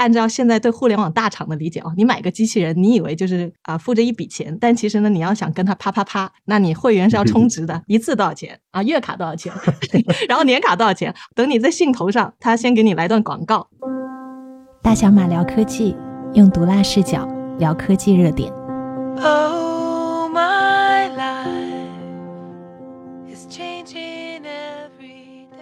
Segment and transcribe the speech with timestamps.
[0.00, 8.82] 按照现在对互联网大厂的理解哦，你买个机器人，你以为就是啊付着一笔钱，但其实呢，你要想跟他啪啪啪，那你会员是要充值的，一次多少钱啊？
[8.82, 9.52] 月卡多少钱？
[10.26, 11.14] 然后年卡多少钱？
[11.34, 13.68] 等你在兴头上，他先给你来段广告。
[14.80, 15.94] 大小马聊科技，
[16.32, 17.28] 用毒辣视角
[17.58, 18.50] 聊科技热点。
[19.22, 22.00] Oh, my life
[23.30, 25.58] is changing every day.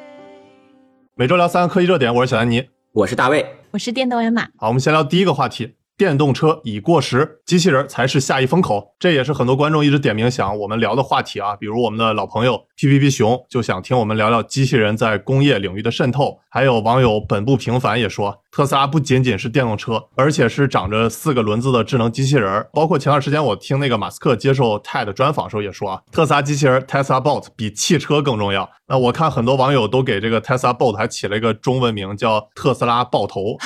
[1.17, 4.49] 每周聊三个科技热点，我是小安妮，我是大卫，我是电动人马。
[4.57, 5.75] 好，我们先聊第一个话题。
[5.99, 8.95] 电动车已过时，机器人才是下一风口。
[9.01, 11.57] 这也是很多观众一直点名想我们聊的话题啊。
[11.57, 16.39] 比如我们的老朋友 P P P 熊就想听我们聊聊机器人在工业领域的渗透。
[16.49, 22.65] 还有网友本不平凡也说，特斯拉不仅仅是电动车，而且是长着四个轮子的智能机器人。
[22.73, 28.71] 包括前段时间我听那个马斯克接受 TED 专访时候也说啊，特斯拉机器人 Tesla Bot 比汽车更重要。
[28.87, 33.59] 那我看很多网友都给这个 Tesla Bot 还起了一个中文名叫特斯拉爆头，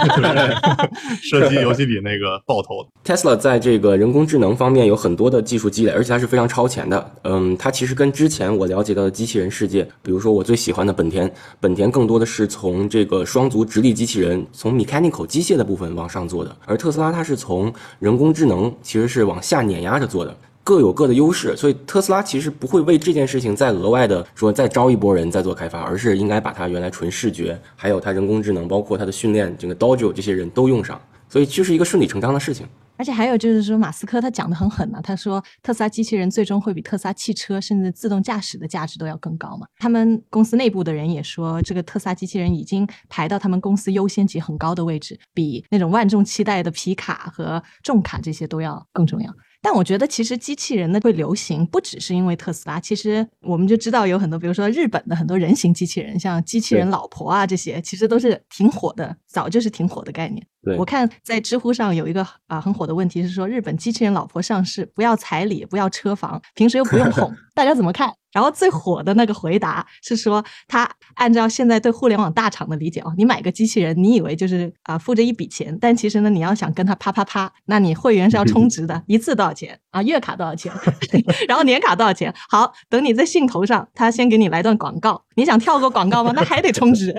[1.20, 2.86] 射击游戏里那个爆头。
[3.04, 7.12] Tesla 在这个人工智能方面有很多的技术积累，而且它是非常超前的。
[7.24, 20.36] 嗯，它其实跟之前我了解到的机器人世界，比如说我最喜欢的本田，本田更多的是从这个双足直立机器人，从 mechanical 机械的部分往上做的，而特斯拉它是从人工智能其实是往下碾压着做的。
[20.62, 32.66] 各有各的优势，所以特斯拉其实不会为这件事情再额外的说再招一波人再做开发，而是应该把它原来纯视觉，还有它人工智能，包括它的训练，整个 Dojo 这些人都用上，所以就是一个顺理成章的事情。
[32.96, 39.66] 而且还有就是说，马斯克他讲的很狠呢，他说特斯拉机器人最终会比特斯拉汽车甚至自动驾驶的价值都要更高嘛。
[39.78, 49.32] 他们公司内部的人也说，这个特斯拉机器人已经排到他们公司优先级很高的位置，比那种万众期待的皮卡和重卡这些都要更重要。
[49.62, 52.80] 但我觉得，其实机器人呢会流行，不只是因为特斯拉。
[52.80, 60.46] 其实我们就知道有很多，比如说日本的很多人形机器人，像机器人老婆啊这些，其实都是挺火的，早就是挺火的概念。
[60.78, 68.12] 我看在知乎上有一个啊很火的问题是说，日本机器人老婆上市，不要彩礼，不要车房，平时又不用哄， 大家怎么看？
[68.32, 80.02] 然后最火的那个回答是说，他按照现在对互联网大厂的理解哦，你买个机器人，你以为就是啊付着一笔钱，但其实呢，你要想跟他啪啪啪，那你会员是要充值的，一次多少钱啊？
[80.02, 80.72] 月卡多少钱？
[81.48, 82.32] 然后年卡多少钱？
[82.48, 86.32] 好，等你在兴头上，他先给你来段广告，你想跳过广告吗？
[86.34, 87.14] 那还得充值。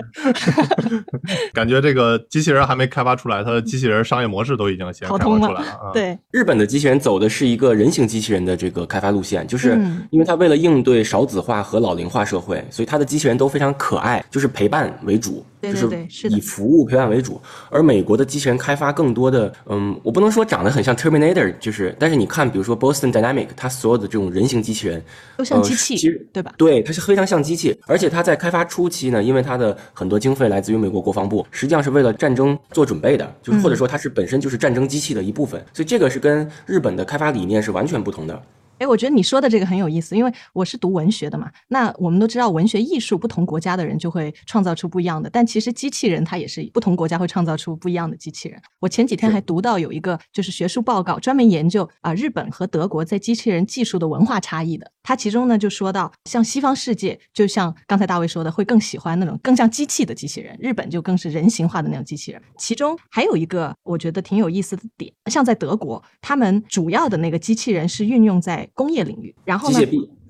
[1.52, 5.90] 感觉这个机器人还没开发出来，它的机器人商业模式都已经先开发出来了。
[5.92, 9.78] 对，日本的机器人走的是一个人形机器人的这个开发路线，就是
[10.10, 15.88] 因为它为了应对少子化和老龄化社会，所以它的机器人都非常可爱，就是陪伴为主，就是
[16.28, 17.40] 以服务陪伴为主。
[17.70, 25.02] 而美国的机器人开发更多的，嗯，我不能说长得很像 Terminator，就是，但是你看，比如说 Boston Dynamic，它所有的这种人形机器人
[25.36, 26.52] 都像机器，其实对吧？
[26.56, 38.42] 对，它是非常像机器，而且它在开发初期呢，因为它的很多经费来自于美国国防部，实际上是为了战争做准备的，就是或者说它是本身就是战争机器的一部分，所以这个是跟日本的开发理念是完全不同的。
[38.82, 41.48] 哎，我觉得你说的这个很有意思，因为我是读文学的嘛。
[41.68, 45.30] 那我们都知道，文学艺术不同国家的人就会创造出不一样的。
[45.30, 48.60] 但其实机器人它也是不同国家会创造出不一样的机器人。
[48.80, 54.90] 我前几天还读到有一个就是学术报告，专门研究啊日本和德国在机器人技术的文化差异的。
[55.04, 62.42] 它其中呢就说到，像西方世界，就像刚才大卫说的，会更喜欢那种更像机器的机器人；日本就更是人形化的那种机器人。
[62.56, 69.78] 其中还有一个我觉得挺有意思的点，像在德国，他们主要的那个机器人是运用在工业领域，然后呢，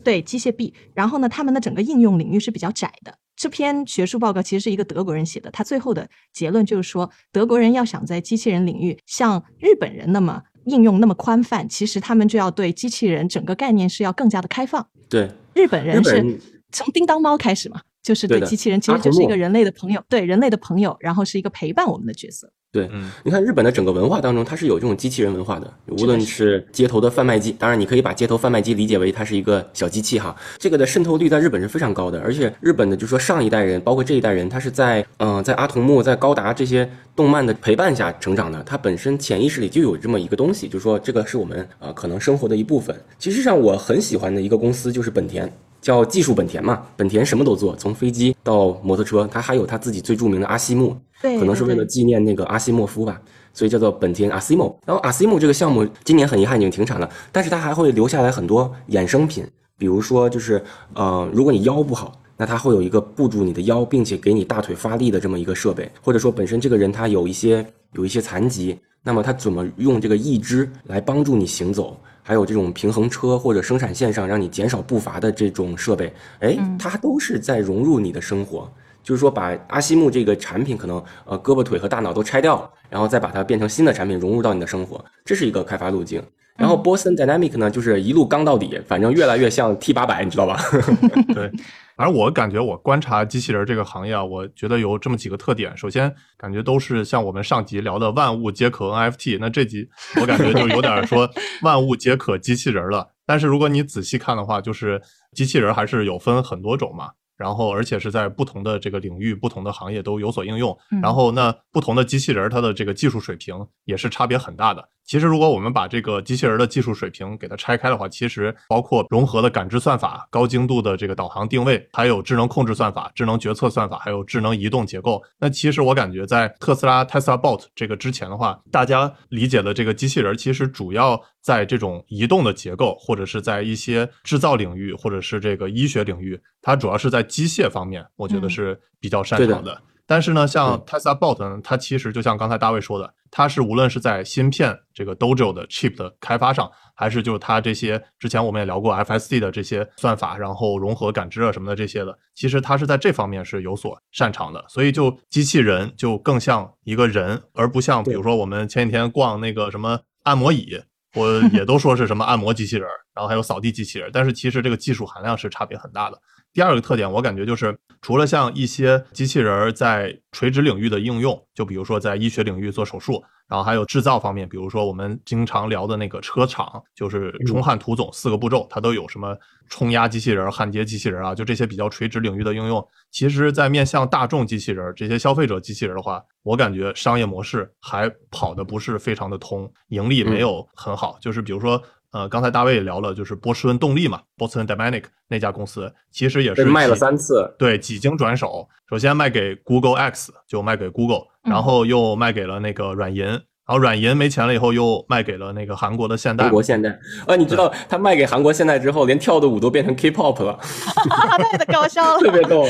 [0.04, 3.14] 对机械臂，然后呢，他们的整个应用领域是比较窄的。
[3.34, 14.86] 这篇学术报告其实是一个德国人写的，他最后的结论就是说，德国人要想在机器人领域像日本人那么应用那么宽泛，其实他们就要对机器人整个概念是要更加的开放。
[15.09, 16.38] 对，日本人是
[16.70, 22.53] 从叮当猫开始嘛，就是对机器人其实就是一个人类的朋友，对人类的朋友，然后是一个陪伴我们的角色。
[22.72, 22.88] 对，
[23.22, 25.71] 你看日本的整个文化当中，它是有这种机器人文化的。
[25.88, 30.34] 无论是街头的贩卖机，当然你可以把街头贩卖机理解为它是一个小机器哈。
[30.56, 42.98] 这个的渗透率在日本是非常高的，而且日本的就说上一代人，包括这一代人，他是在嗯在阿童木、在高达这些动漫的陪伴下成长的，他本身潜意识里就有这么一个东西，就是说这个是我们啊可能生活的一部分。
[43.19, 45.53] 其实上我很喜欢的一个公司就是本田。
[45.83, 53.21] 叫技术本田嘛，本田什么都做，从飞机到摩托车，它还有它自己最著名的阿西木，可能是为了纪念那个阿西莫夫吧，
[53.53, 54.75] 所以叫做本田阿西莫。
[54.87, 59.45] 然后阿西莫这个项目今年很遗憾已经停产了，但是它还会留下来很多衍生品，
[59.77, 60.63] 比如说就是
[60.95, 71.97] 呃，如果你腰不好，那它会有一个护住你的腰，并且给你大腿发力的这么一个设备，或者说本身这个人他有一些有一些残疾，那么他怎么用这个义肢来帮助你行走？
[72.22, 78.72] 还有这种平衡车或者生产线上让你减少步伐的这种设备，哎，它都是在融入你的生活。
[79.03, 86.22] 就是说把阿西木这个产品可能呃胳膊腿和大脑都拆掉，然后再把它变成新的产品融入到你的生活，这是一个开发路径。
[86.57, 90.60] 然后 Boston Dynamic 呢，就是一路刚到底，反正越来越像 T 八百，你知道吧？
[91.34, 91.51] 对，
[91.97, 95.75] 反正我感觉我观察机器人这个行业啊，我觉得有这么几个特点。
[95.77, 99.89] 首先，感觉都是像我们上集聊的万物皆可 NFT，那这集
[100.21, 101.28] 我感觉就有点说
[101.63, 103.09] 万物皆可机器人了。
[103.25, 105.01] 但是如果你仔细看的话，就是
[105.33, 107.10] 机器人还是有分很多种嘛。
[107.37, 110.77] 然后，而且是在不同的这个领域、不同的行业都有所应用。
[111.03, 114.89] 然后，那不同的机器人，它的这个技术水平也是差别很大的。
[115.05, 125.21] 其实，如果我们把这个机器人的技术水平给它拆开的话，其实包括融合的感知算法、高精度的这个导航定位，还有智能控制算法、智能决策算法，还有智能移动结构。
[125.41, 139.82] 那其实我感觉，在特斯拉 Tesla Bot 这个之前的话，大家理解的这个机器人，其实主要在这种移动的结构，或者是在一些制造领域，或者是这个医学领域，它主要是在机械方面，我觉得是比较擅长的。
[140.04, 154.62] 但是呢，像 Tesla Bot 呢，它其实就像刚才大卫说的，它是无论是在芯片这个 Dojo 的 chip 的开发上，还是就是它这些之前我们也聊过 FSD 的这些算法，然后融合感知啊什么的这些的，其实它是在这方面是有所擅长的。
[154.68, 160.82] 所以就机器人就更像一个人，而不像比如说我们前几天逛那个什么按摩椅，
[161.14, 166.18] 我也都说是什么按摩机器人，然后还有扫地机器人，但是其实这个技术含量是差别很大的。
[166.53, 173.22] 第二个特点，我感觉就是，除了像一些机器人在垂直领域的应用，就比如说在医学领域做手术，
[173.53, 179.37] 然后还有制造方面，比如说我们经常聊的那个车厂，就是冲焊涂总四个步骤，它都有什么
[179.69, 182.83] 冲压机器人、焊接机器人啊，就这些比较垂直领域的应用。
[183.10, 191.19] 其实，在面向大众机器人这些消费者机器人的话，我感觉商业模式还跑的不是非常的通，盈利没有很好。
[191.21, 191.78] 就是比如说。
[192.12, 206.44] 呃，刚才大卫也聊了，就是波士顿动力嘛，Boston Dynamic 那家公司，其实也是卖了三次，对，几经转手，首先卖给 Google X，就卖给 Google，然后又卖给了那个软银，然后软银没钱了以后，又卖给了那个韩国的现代。
[206.44, 206.91] 韩国现代，
[207.26, 210.59] 啊，你知道他卖给韩国现代之后，连跳的舞都变成 K-pop 了，
[211.56, 212.66] 太搞笑了， 特别逗。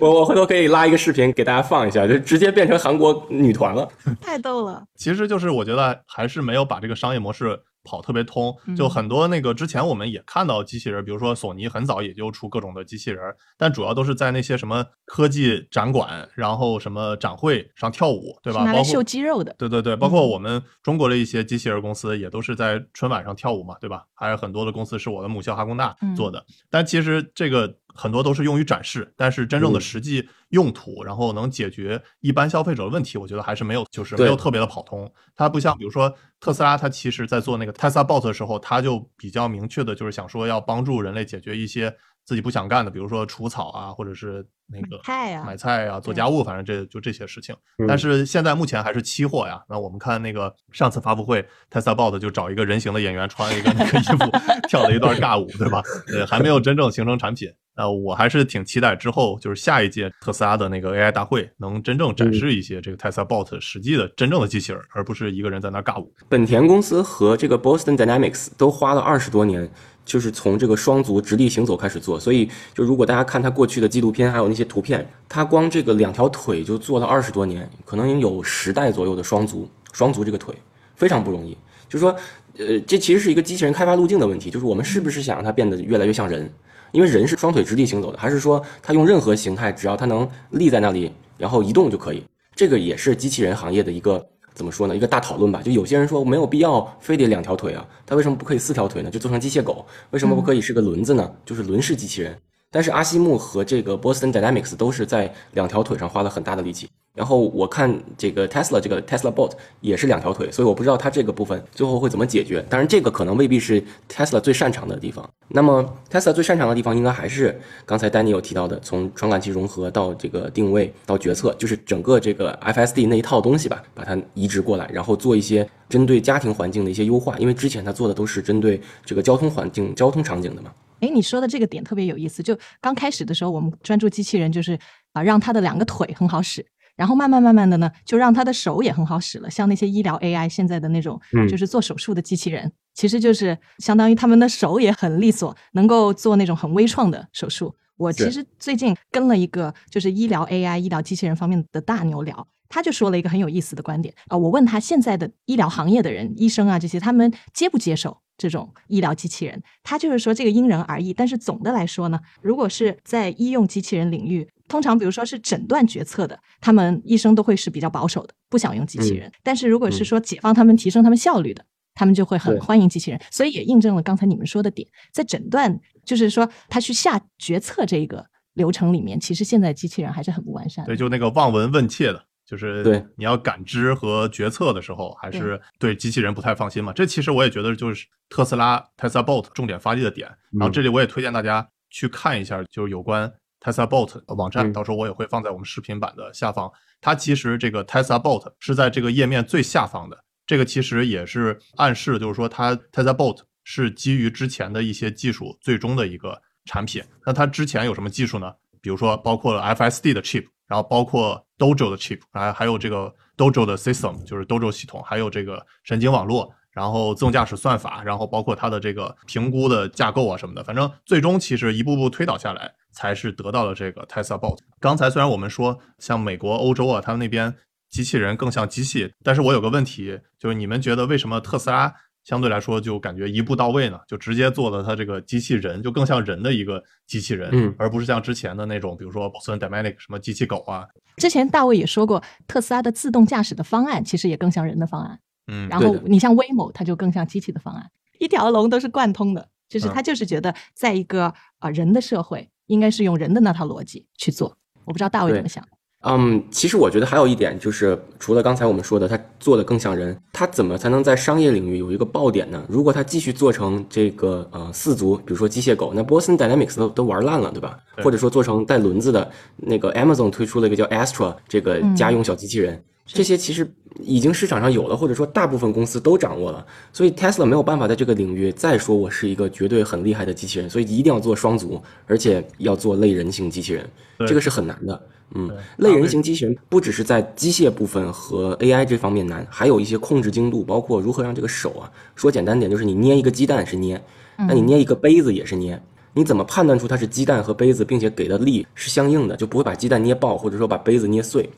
[0.00, 3.88] 我我回头可以拉一个视频给大家放一下，就直接变成韩国女团了，
[4.20, 4.82] 太逗了。
[4.96, 7.60] 其实就是我觉得还是没有把这个商业模式。
[7.84, 13.22] 跑特别通，就很多那个之前我们也看到机器人，比如说索尼很早也就出各种的机器人，
[13.56, 18.64] 但主要都是在那些什么科技展馆，然后什么展会上跳舞，对吧？
[18.64, 19.54] 拿来秀肌肉的。
[19.58, 24.04] 对对对，包括我们中国的一些机器人公司也都是在春晚上跳舞嘛，对吧？
[24.14, 27.76] 还有很多的公司是我的母校哈工大做的，但其实这个。
[27.94, 35.10] 很多都是用于展示，但是真正的实际用途，然后能解决一般消费者的问题，我觉得还是没有，就是没有特别的跑通。
[35.34, 41.94] 它不像比如说特斯拉，它其实在做那个 Tesla Bot 的时候，它就比较明确的就是想说要帮助人类解决一些。
[42.24, 47.54] 自己不想干的，比如说除草啊，或者是那个菜啊、买菜啊、做家务，反正这就这些事情。
[47.86, 49.60] 但是现在目前还是期货呀。
[49.68, 54.30] 那我们看那个上次发布会，Tesla Bot 就找一个人形的演员穿一个那个衣服
[54.68, 55.82] 跳了一段尬舞，对吧？
[56.08, 57.48] 呃，还没有真正形成产品。
[57.74, 66.12] 呃，我还是挺期待之后就是下一届特斯拉的那个 AI 大会能真正展示一些这个 Tesla Bot 实际的真正的机器人，而不是一个人在那尬舞。
[66.28, 69.68] 本田公司和这个 Boston Dynamics 都花了二十多年。
[70.04, 80.54] 就是从这个双足直立行走开始做，所以就如果大家看他过去的纪录片，还有那些图片，他光这个两条腿就做了二十多年，可能有十代左右的双足，双足这个腿
[80.96, 81.56] 非常不容易。
[81.88, 82.16] 就是说，
[82.58, 86.50] 呃，这其实是一个机器人开发路径的问题，就是我们是不是想让它变得越来越像人？
[86.90, 92.24] 因为人是双腿直立行走的，还是说它用任何形态，只要它能立在那里，然后移动就可以？
[92.54, 94.26] 这个也是机器人行业的一个。
[94.54, 94.96] 怎么说呢？
[94.96, 95.60] 一个大讨论吧。
[95.62, 99.10] 就有些人说没有必要非得两条腿啊，它为什么不可以四条腿呢？
[99.10, 99.84] 就做成机械狗？
[100.10, 101.30] 为什么不可以是个轮子呢？
[101.44, 102.36] 就是轮式机器人。
[102.70, 106.88] 但是阿西木和这个 Boston Dynamics 都是在两条腿上花了很大的力气。
[107.14, 112.64] 然后我看这个 Tesla 这个 Tesla Bot 也是两条腿，所以我不知道它这个部分最后会怎么解决。
[112.70, 115.28] 当然，这个可能未必是 Tesla 最擅长的地方。
[115.48, 127.36] 那么 Tesla 最擅长的地方应该还是刚才 Danny 有提到的，从传感器融合到这个定位到决策，就是整个这个 FSD 那一套东西吧，把它移植过来，然后做一些针对家庭环境的一些优化。
[127.38, 130.72] 因为之前他做的都是针对这个交通环境、交通场景的嘛。
[131.00, 132.42] 哎，你说的这个点特别有意思。
[132.42, 134.78] 就刚开始的时候，我们专注机器人，就是
[135.12, 136.64] 啊，让它的两个腿很好使。
[137.02, 139.50] 然后慢慢慢慢的呢，就让他的手也很好使了。
[139.50, 147.74] 像那些医疗 AI 现在的那种，就是做手术的机器人，其实就是相当于他们的手也很利索，能够做那种很微创的手术。
[147.96, 154.38] 我其实最近跟了一个就是医疗 AI、医疗机器人方面的大牛聊，他就说了一个很有意思的观点啊。
[154.38, 159.60] 我问他现在的医疗行业的人，医生啊这些，他们接不接受这种医疗机器人？
[159.82, 164.48] 他就是说这个因人而异，但是总的来说呢，如果是在医用机器人领域。
[164.72, 169.30] 通常比如说是诊断决策的，他们医生都会是比较保守的，不想用机器人。
[169.42, 171.62] 但是如果是说解放他们、提升他们效率的，
[171.92, 173.20] 他们就会很欢迎机器人。
[173.30, 178.24] 所以也印证了刚才你们说的点，在诊断，就是说他去下决策这个
[178.54, 180.86] 流程里面，其实现在机器人还是很不完善。
[180.86, 182.24] 对，就那个望闻问切的。
[182.44, 186.92] 就是对你要感知和决策的时候，还是对机器人不太放心嘛？
[186.92, 190.28] 这其实我也觉得就是特斯拉 Tesla Bot 重点发力的点。
[190.58, 193.30] 然后这里我也推荐大家去看一下，就是有关
[193.62, 196.70] Tesla Bot 网站，到时候我也会放在我们视频版的下方。
[197.00, 207.02] 它其实这个 Tesla Bot 是在这个页面最下方的，这个其实也是暗示，就是说它 Tesla Bot 是基于之前的一些技术最终的一个产品。
[207.24, 208.52] 那它之前有什么技术呢？
[208.80, 210.46] 比如说包括了 FSD 的 chip。
[210.68, 224.58] 然后包括 Dojo 的 chip，还还有这个 Dojo 的 system，就是 Dojo 系统，还有这个神经网络，然后自动驾驶算法，然后包括它的这个评估的架构啊什么的，反正最终其实一步步推导下来，才是得到了这个 Tesla Bot。
[224.78, 227.54] 刚才虽然我们说像美国、欧洲啊，他们那边
[227.90, 231.92] 机器人更像机器，但是我有个问题，就是你们觉得为什么特斯拉？
[232.24, 240.86] 相对来说，就感觉一步到位呢，就直接做了它这个机器人，就更像人的一个机器人，嗯，而不是像之前的那种，比如说 Boston Dynamics 什么机器狗啊。
[241.16, 245.18] 之前大卫也说过，特斯拉的自动驾驶的方案其实也更像人的方案，
[245.48, 254.56] 嗯，然后你像 Waymo，它就更像机器的方案，一条龙都是贯通的，就是他就是觉得在一个啊人的社会，应该是用人的那套逻辑去做。
[254.86, 255.62] 我不知道大卫怎么想。
[256.04, 262.64] 嗯，其实我觉得还有一点就是，除了刚才我们说的，他做的更像人，他怎么才能在商业领域有一个爆点呢？
[262.68, 267.78] 如果他继续做成这个呃四足，比如说机械狗，那 Boston Dynamics 都都玩烂了，对吧？
[268.02, 273.68] 或者说做成带轮子的那个 Amazon 推出了一个叫 Astra 这个家用小机器人，这些其实
[274.00, 283.88] 已经市场上有了，或者说大部分公司都掌握了，所以 Tesla 没有办法在这个领域再说我是一个绝对很厉害的机器人，所以一定要做双足，而且要做类人型机器人，
[284.26, 285.02] 这个是很难的。
[285.34, 294.00] 嗯，类人型机器人不只是在机械部分和 AI 这方面难，还有一些控制精度，包括如何让这个手啊，说简单点就是你捏一个鸡蛋是捏，
[294.36, 295.82] 那你捏一个杯子也是捏，
[296.12, 301.48] 你怎么判断出它是鸡蛋和杯子，并且给的力是相应的，就不会把鸡蛋捏爆，或者说把杯子捏碎？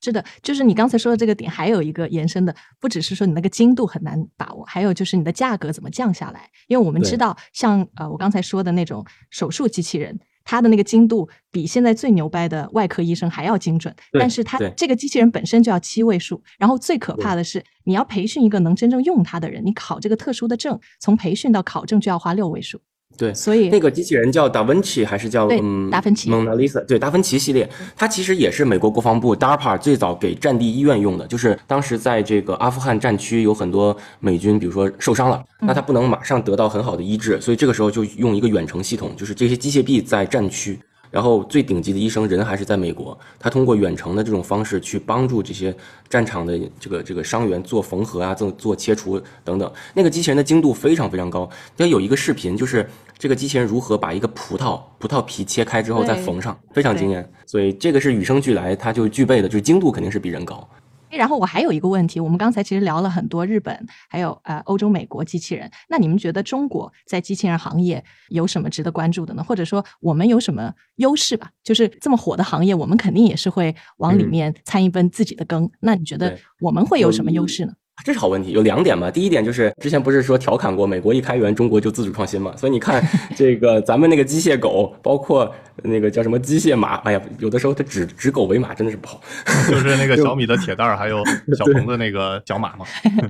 [0.00, 6.50] 是的，就是你刚才说的这个点，还有一个延伸的，不只是说你那个精度很难把握，还有就是你的价格怎么降下来？
[6.68, 10.18] 因为我们知道，像呃我刚才说的那种手术机器人。
[10.48, 22.80] 它的那个精度比现在最牛掰的外科医生还要精准，但是它这个机器人本身就要七位数，然后最可怕的是你要培训一个能真正用它的人，你考这个特殊的证，从培训到考证就要花六位数。
[23.18, 26.78] 对，所以那个机器人叫达芬奇还是叫嗯达芬奇蒙娜丽莎？
[26.80, 40.78] 对，达芬奇系列，它其实也是美国国防部 DARPA 最早给战地医院用的，就是当时在这个阿富汗战区有很多美军，比如说受伤了，那他不能马上得到很好的医治，所以这个时候就用一个远程系统，就是这些机械臂在战区。
[41.16, 45.74] 然后最顶级的医生人还是在美国，他通过远程的这种方式去帮助这些
[46.10, 49.72] 战场的这个这个伤员做缝合啊，做做切除等等。
[49.94, 51.48] 那个机器人的精度非常非常高。
[51.78, 57.26] 要有一个视频，就是这个机器人如何把一个葡萄葡萄皮切开之后再缝上，非常惊艳。
[57.46, 60.68] 所以这个是与生俱来，它就具备的，就是精度肯定是比人高。
[61.16, 65.70] 然后我还有一个问题，我们刚才其实聊了很多日本，还有呃欧洲、美国机器人。
[65.88, 69.42] 那你们觉得中国在机器人行业有什么值得关注的呢？
[69.42, 71.50] 或者说我们有什么优势吧？
[71.64, 75.70] 就是这么火的行业，我们肯定也是会往里面掺一份自己的羹。
[75.80, 77.72] 那你觉得我们会有什么优势呢？
[78.04, 79.10] 这是好问题，有两点吧。
[79.10, 82.54] 第一点就是之前不是说调侃过，美国一开源，中国就自主创新嘛。
[82.56, 83.02] 所以你看
[83.34, 89.20] 这个咱们那个机械狗，包括那个叫什么机械马，哎呀，有的时候它指指狗为马，真的是不好。
[89.68, 91.24] 就是那个小米的铁蛋儿，还有
[91.58, 92.84] 小鹏的那个小马嘛。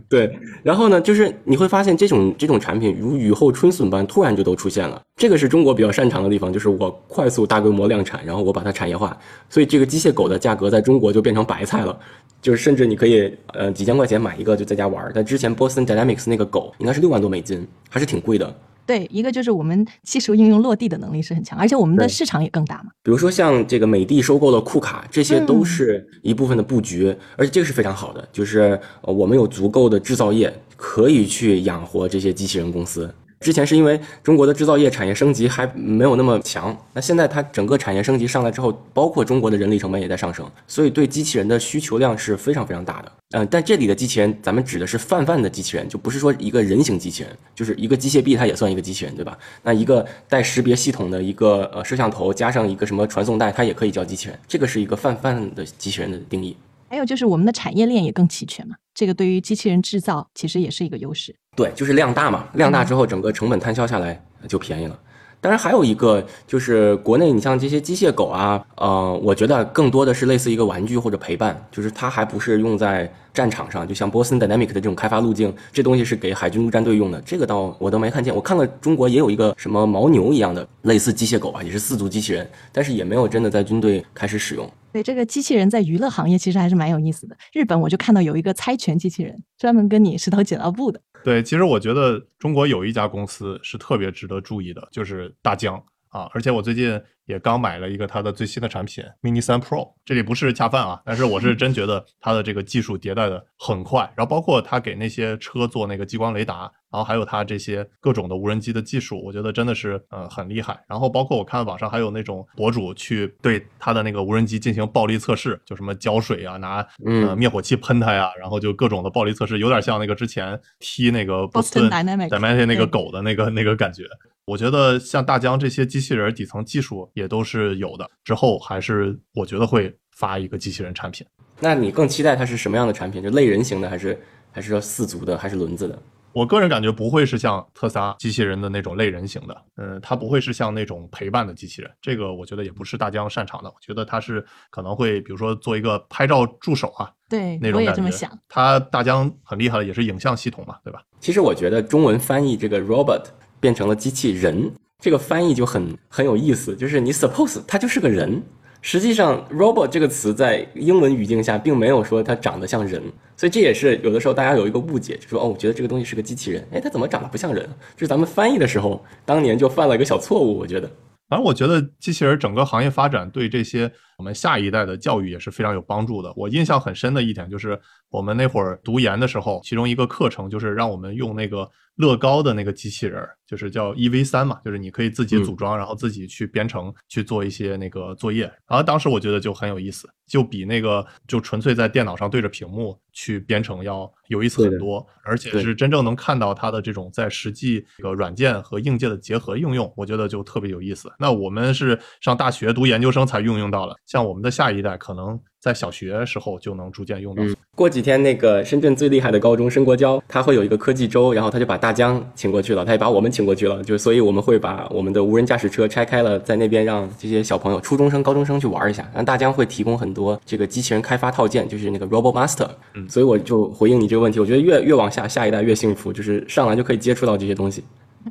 [0.09, 0.39] 对。
[0.63, 5.01] 然后呢，就是你会发现这种这种产品如雨后春笋般突然就都出现了。
[5.17, 9.17] 这个是中国比较擅长的地方，就是我快速大规模量产，然后我把它产业化。
[9.49, 11.99] 所以这个机械狗的价格在中国就变成白菜了。
[12.47, 18.57] 就是甚至你可以呃几千块钱买一个就在家玩儿，但之前 Boston Dynamics 那个狗应该是六万多美金，还是挺贵的。
[18.87, 22.93] 对，一个就是我们技术应用落地的能力是很强，而且我们的市场也更大嘛。
[23.03, 33.13] 比如说像这个美的收购了库卡，这些都是一部分的布局，而且这个是非常好的，就是我们有足够的制造业可以去养活这些机器人公司。
[33.41, 43.13] 之前是因为中国的制造业产业升级还没有那么强，那现在它整个产业升级上来之后，包括中国的人力成本也在上升，所以对机器人的需求量是非常非常大的。
[43.33, 49.37] 嗯，但这里的机器人，咱们指的是泛泛的机器人，就不是说一个人形机器人，就是一个机械臂，它也算一个机器人，对吧？
[49.63, 54.39] 那一个带识别系统的一个呃摄像头，加上一个什么传送带，它也可以叫机器人。
[54.49, 56.57] 这个是一个泛泛的机器人的定义。
[56.89, 61.35] 还有就是我们的产业链也更齐全嘛，这个对于机器人制造其实也是一个优势。
[61.57, 64.97] 对，就是量大嘛，量大之后整个成本摊销下来就便宜了。
[65.41, 78.35] 当然还有一个就是国内，你像这些机械狗啊，呃，我觉得更多的是类似一个玩具或者陪伴，就是它还不是用在战场上，就像 Boston Dynamic 的这种开发路径，这东西是给海军陆战队用的，这个倒我都没看见。
[78.35, 84.69] 我看了中国也有一个什么牦牛一样的类似机械狗啊，也是四足机器人，但是也没有真的在军队开始使用。
[84.93, 87.37] 对这个机器人在娱乐行业其实还是蛮有意思的。
[87.53, 90.99] 日本我就看到有一个猜拳机器人，专门跟你石头剪刀布的。
[91.27, 95.75] 对，其实我觉得中国有一家公司是特别值得注意的，就是大疆
[96.07, 96.31] 啊。
[96.33, 104.11] 而且我最近也刚买了一个它的最新的产品 Mini 三 Pro，这里不是恰饭啊，但是我是真觉得它的这个技术迭代的很快。
[104.17, 106.71] 然后包括它给那些车做那个激光雷达。
[106.89, 110.83] 然后还有它这些各种的无人机的技术，我觉得真的是呃很厉害。
[110.89, 124.05] 然后包括我看网上还有那种博主去对它的那个无人机进行暴力测试，就什么浇水啊，拿呃灭火器喷它呀，然后就各种的暴力测试，有点像那个之前踢那个波斯顿 Dynamic 那个狗的那个那个感觉。
[124.47, 131.27] 我觉得像大疆这些机器人底层技术也都是有的，之后还是我觉得会发一个机器人产品。
[131.59, 133.21] 那你更期待它是什么样的产品？
[133.21, 134.17] 就类人型的，还是
[134.53, 135.99] 还是说四足的，还是轮子的？
[136.33, 143.69] 我个人感觉不会是像特斯拉机器人的那种类人型的，嗯，它不会是像那种陪伴的机器人，这个我觉得也不是大疆擅长的。
[143.69, 148.31] 我觉得它是可能会，比如说做一个拍照助手啊，对，那种感觉。
[148.49, 151.03] 它大疆很厉害的也是影像系统嘛，对吧？
[151.19, 153.25] 其实我觉得中文翻译这个 robot
[153.67, 154.71] 变成了机器人，
[155.01, 158.41] 这个翻译就很很有意思，就是你 suppose 它就是个人。
[158.81, 163.03] 实际上，robot 这个词在英文语境下并没有说它长得像人，
[163.37, 167.69] 所以这也是有的时候大家有一个误解，就说哦，我觉得这个东西是个机器人，哎，它怎么长得不像人？
[167.97, 170.89] 就是咱们翻译的时候，当年就犯了一个小错误，我觉得。
[171.29, 176.33] 反正我觉得机器人整个行业发展对这些我们下一代的教育也是非常有帮助的。
[176.37, 188.45] 我印象很深的一点就是，我们那会儿读研的时候，其中一个课程就是让我们用那个乐高的那个机器人，就是叫 EV 三嘛，就是你可以自己组装，然后自己去编程去做一些那个作业。
[188.67, 194.11] 然后当时我觉得就很有意思，就比那个就纯粹在电脑上对着屏幕去编程要。
[194.29, 201.09] 有意思很多，而且是真正能看到它的这种在实际这个软件和硬件的结合应用，我觉得就特别有意思。
[201.17, 205.39] 那我们是上大学读研究生才运用到了，像我们的下一代可能。
[205.59, 207.43] 在小学时候就能逐渐用到。
[207.75, 219.03] 过几天那个深圳最厉害的高中申国交，他会有一个科技周，然后他就把大疆请过去了，他也把我们请过去了，就所以我们会把我们的无人驾驶车拆开了，在那边让这些小朋友、初中生、高中生去玩一下。
[219.13, 222.69] 然后大疆会提供很多这个机器人开发套件，就是那个 Robot Master。
[222.95, 227.83] 嗯，所以我就回应你这个问题，我觉得越越往下，下一代越幸福，就是上来就可以接触到这些东西，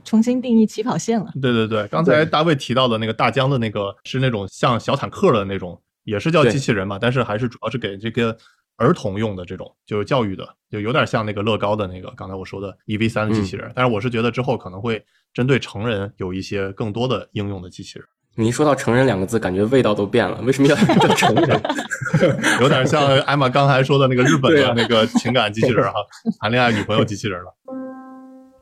[0.04, 1.32] 重新定义起跑线了。
[1.42, 5.82] 对对对，刚才大卫提到的那个大疆的那个是那种像小坦克的那种。
[6.06, 8.38] 也是叫机器人嘛，但是还是主要是给这个
[8.76, 13.72] 儿童用的这种，就是教育的，就有点像那个乐高的那个刚才我说的 EV 三的机器人。
[13.74, 15.04] 但是我是觉得之后可能会
[15.34, 18.08] 针对成人有一些更多的应用的机器人。
[18.36, 20.40] 你一说到成人两个字，感觉味道都变了。
[20.42, 21.60] 为什么要 叫成人？
[22.62, 25.96] 有点像艾玛刚才说的那个日本的那个情感机器人哈，
[26.40, 27.85] 谈恋爱女朋友机器人了。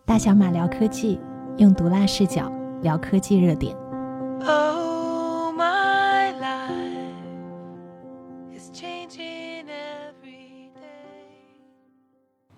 [0.06, 1.18] 大小马聊科技，
[1.58, 3.74] 用毒辣视角聊科技热点。
[4.46, 6.74] Oh, my life
[8.54, 10.82] is changing every day.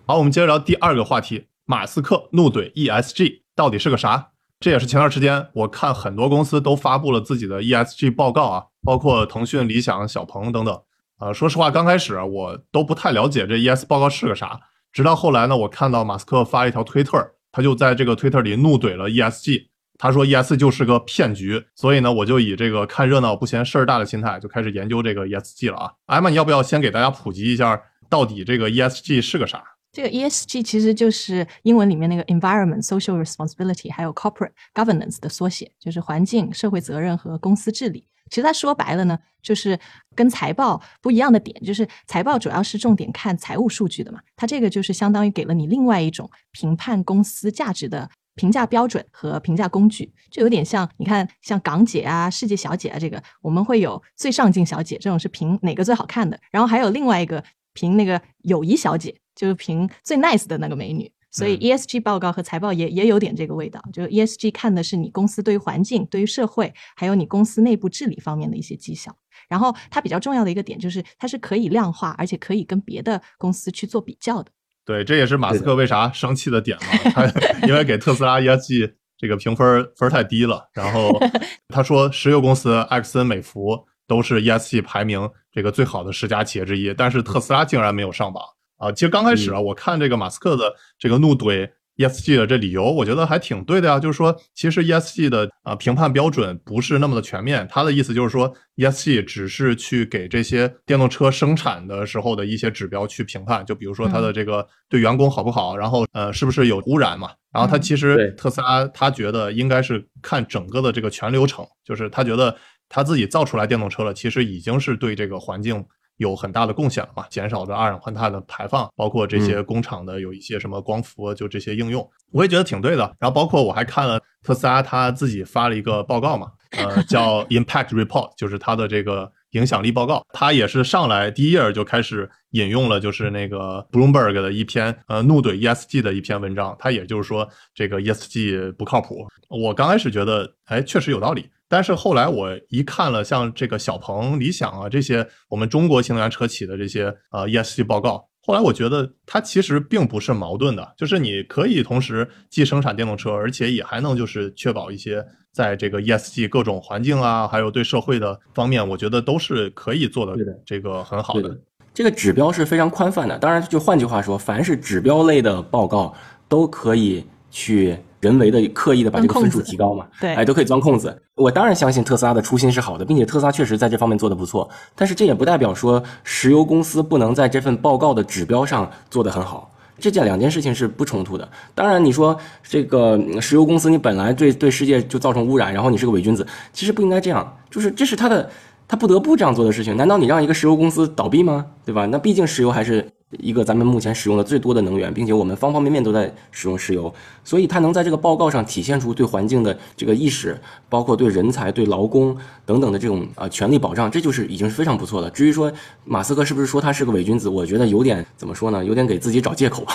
[0.07, 1.45] 好，我们接着聊第二个话题。
[1.65, 4.31] 马斯克怒怼 ESG 到底是个啥？
[4.59, 10.81] 这也是前段时间我看很多公司都发布了自己的 ESG 报告啊，包括腾讯、理想、小鹏等等。
[11.19, 21.63] 呃，说实话，刚开始我都不太了解这 ES 报告是个啥，直到后来呢，我看到马斯克发了一条推特，他就在这个推特里怒怼了 ESG，他说 ES 就是个骗局。
[21.73, 25.91] 所以呢，我就以这个看热闹不嫌事儿大的心态，就开始研究这个 ESG 了啊。
[26.07, 29.63] 艾玛，你要不要先给大家普及一下，到底这个 ESG 是个啥？
[29.93, 38.03] 这个 ESG 其实就是英文里面那个 Environment、Social Responsibility 还有 Corporate Governance 的缩写，就是环境、社会责任和公司治理。
[38.29, 39.79] 其实它说白了呢，就是
[40.15, 59.15] 跟财报不一样的点，就是财报主要是重点看财务数据的嘛，它这个就是相当于给了你另外一种评判公司价值的评价标准和评价工具，就有点像你看像港姐啊、世界小姐啊这个，我们会有最上镜小姐这种是评哪个最好看的，然后还有另外一个评那个友谊小姐。
[59.35, 63.81] 就是评最 nice 的那个美女，所以 ESG 报告和财报也也有点这个味道。
[63.91, 69.13] 就 ESG 看的是你公司对于环境、对于社会，还有你公司内部治理方面的一些绩效。
[69.49, 74.49] 然后它比较重要的一个点就是，它是可以量化，而且可以跟别的公司去做比较的。
[74.85, 77.11] 对，这也是马斯克为啥生气的点嘛。
[77.11, 77.25] 他
[77.67, 81.11] 因为给特斯拉 ESG 这个评分分太低了，然后
[81.67, 88.41] 他说石油公司埃克森美孚都是 ESG 排名这个最好的十家企业之一，但是特斯拉竟然没有上榜。
[88.77, 93.97] 啊，其实刚开始啊，我看这个马斯克的这个怒怼 ESG 的这理由，我觉得还挺对的呀。
[93.97, 97.65] 就是说，其实 ESG 的啊评判标准不是那么的全面。
[97.71, 107.29] 他的意思就是说，ESG 只是去给这些电动车生产的时候的一些指标去评判，就比如说它的这个对员工好不好，然后呃是不是有污染嘛。
[107.53, 112.53] 然后他其实特斯拉他觉得应该是看整个的这个全流程，就是他觉得
[112.89, 115.85] 他自己造出来电动车了，其实已经是对这个环境。
[116.17, 123.03] 有很大的贡献了嘛，减少的二氧化碳的排放，包括这些工厂的有一些什么光伏，就这些应用，我也觉得挺对的。
[123.19, 130.23] 然后包括我还看了特斯拉他自己发了一个报告嘛，呃，叫 Impact Report，就是他的这个影响力报告。
[130.33, 136.75] 他也是上来第一页就开始引用了，就是那个 Bloomberg 的一篇呃怒怼 ESG 的一篇文章。
[136.79, 139.27] 他也就是说这个 ESG 不靠谱。
[139.49, 141.49] 我刚开始觉得，哎，确实有道理。
[141.67, 161.59] 但是后来我一看了像这个小鹏、理想啊这些我们中国新能源车企的这些呃 ESG 报告，后来我觉得它其实并不是矛盾的，就是你可以同时既生产电动车，而且也还能就是确保一些在这个 ESG 各种环境啊，还有对社会的方面，我觉得都是可以做的这个很好的。
[161.95, 166.13] 这个指标是非常宽泛的，当然就换句话说，凡是指标类的报告
[166.47, 167.97] 都可以去。
[168.21, 171.15] 人为的刻意的把这个分数提高嘛，对，哎，都可以钻空子。
[171.35, 174.67] 我当然相信特斯拉的初心是好的，并且特斯拉确实在这方面做的不错。
[174.95, 179.69] 但是这也不代表说石油公司不能在这份报告的指标上做得很好。
[179.99, 181.47] 这件两件事情是不冲突的。
[181.75, 187.55] 当然，你说这个石油公司你本来对对世界就造成污染，然后你是个伪君子，其实不应该这样。
[187.69, 188.49] 就是这是他的，
[188.87, 189.95] 他不得不这样做的事情。
[189.97, 191.65] 难道你让一个石油公司倒闭吗？
[191.85, 192.05] 对吧？
[192.05, 193.09] 那毕竟石油还是。
[193.39, 205.29] 一个咱们目前使用的最多的能源，并且我们方方面面都在使用石油，所以他能在这个报告上体现出对环境的这个意识，包括对人才、对劳工等等的这种啊权利保障，这就是已经是非常不错的。
[205.31, 205.69] 至于说
[206.05, 208.85] 马斯克是不是说他是个伪君子，我觉得有点怎么说呢？
[208.85, 209.85] 有点给自己找借口。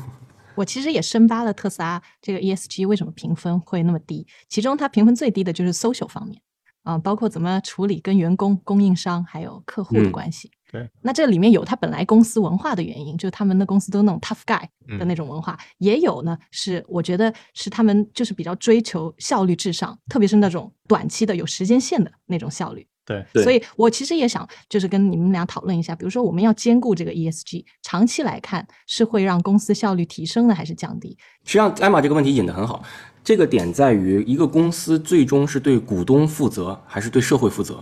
[0.56, 6.40] 我其实也深扒了特斯拉这个 ESG 为什么评分会那么低，其中它评分最低的就是 social 方面
[6.88, 10.50] 啊，包括怎么处理跟员工、供应商还有客户的关系。
[10.72, 14.62] 对，那这里面有他本来公司文化的原因，就是他们的公司都那种 tough guy
[14.98, 22.86] 的那种文化，也有呢是我觉得是他们就是比较追求效率至上，特别是那种短期的有时间线的那种效率。
[23.04, 31.16] 对，所以我其实也想就是跟你们俩讨论一下，比如说我们要兼顾这个 ESG，长期来看是会让公司效率提升呢，还是降低？
[31.44, 32.82] 实际上，艾玛这个问题引得很好，
[33.22, 37.78] 这个点在于一个公司最终是对股东负责还是对社会负责。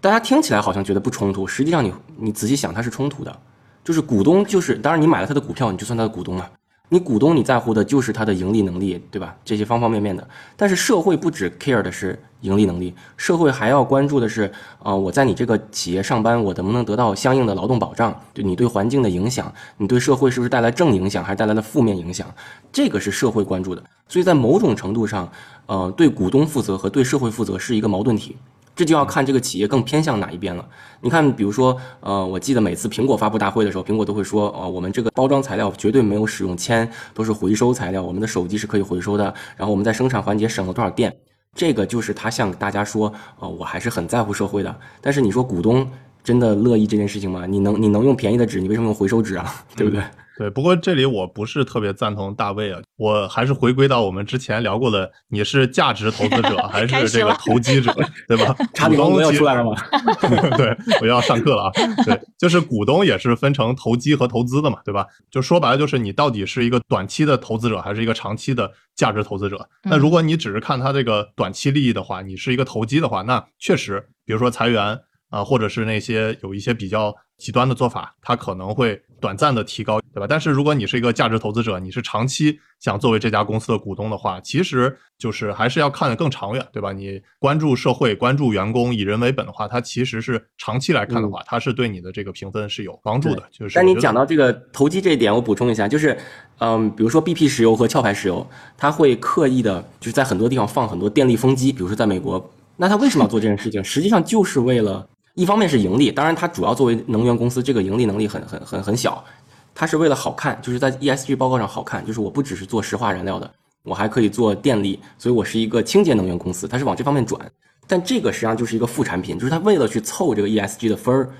[0.00, 3.40] 大家听起来好像觉得不冲突，实际上你你仔细想，它是冲突的。
[3.84, 6.50] 就是股东就是，当然你买了他的股票，你就算他的股东了。
[6.90, 9.36] 你股东你在乎的就是他的盈利能力，对吧？
[9.44, 10.26] 这些方方面面的。
[10.56, 14.50] 但是社会不只 care 的是盈利能力，社会还要关注的是，
[14.82, 18.18] 啊，我在你这个企业上班，我能不能得到相应的劳动保障？
[18.32, 22.26] 对你对环境的影响，你对社会是不是带来正影响，还是带来了负面影响？
[22.72, 23.82] 这个是社会关注的。
[24.08, 25.30] 所以在某种程度上，
[25.66, 28.36] 呃，对股东负责和对社会负责是一个矛盾体。
[28.78, 30.64] 这就要看这个企业更偏向哪一边了。
[31.00, 39.34] 你看，比如说，呃，我记得每次苹果发布大会的时候，苹果都会说，呃，我们这个包装材料绝对没有使用铅，都是回收材料，我们的手机是可以回收的。
[39.56, 41.12] 然后我们在生产环节省了多少电，
[41.56, 44.72] 这个就是他向大家说，呃，我还是很在乎社会的。
[45.00, 45.84] 但是你说股东
[46.22, 47.46] 真的乐意这件事情吗？
[47.46, 49.52] 你能你能用便宜的纸，你为什么用回收纸啊？
[49.74, 50.00] 对不对？
[50.38, 57.92] 对，不过这里我不是特别赞同大卫啊，我还是回归到我们之前聊过的，你是价值投资者 还是这个投机者，
[58.28, 58.54] 对吧？
[58.86, 59.74] 股东要出来了吗？
[60.56, 61.72] 对，我要上课了啊。
[62.04, 65.04] 对，就是股东也是分成投机和投资的嘛，对吧？
[65.28, 69.68] 就说白了，就是你到底是一个短期的投资者还是一个长期的价值投资者？
[69.82, 77.12] 那如果你只是看他这个短期利益的话，你是一个投机的话，那确实，比如说裁员啊，或者是那些有一些比较。
[77.38, 80.26] 极端的做法，它可能会短暂的提高，对吧？
[80.28, 86.92] 但是如果你是一个价值投资者，你是长期想作为这家公司的股东的话，其实就是还是要看得更长远，对吧？
[86.92, 93.42] 你关注社会、关注员工、以人为本的话，它其实是长期来看的话，它是对你的这个评分是有帮助的。
[93.50, 96.16] 就是，但你讲到这个投机这一点，我补充一下，就是，
[96.58, 103.82] 嗯，比如说 BP 石油和壳牌石油，它会刻意的就是在很多地方放很多电力风机，比如说在美国，那它为什么要做这件事情？
[103.82, 105.08] 实际上就是为了。
[105.38, 109.24] 一方面是盈利，当然它主要作为能源公司，这个盈利能力很很很很小，
[109.72, 113.48] 它是为了好看，就是在 ESG 报告上好看，就是我不只是做石化燃料的，
[113.84, 117.40] 我还可以做电力，所以我是一个清洁能源公司，它是往这方面转。
[117.86, 121.30] 但这个实际上就是一个副产品，就是它为了去凑这个 ESG 的分儿，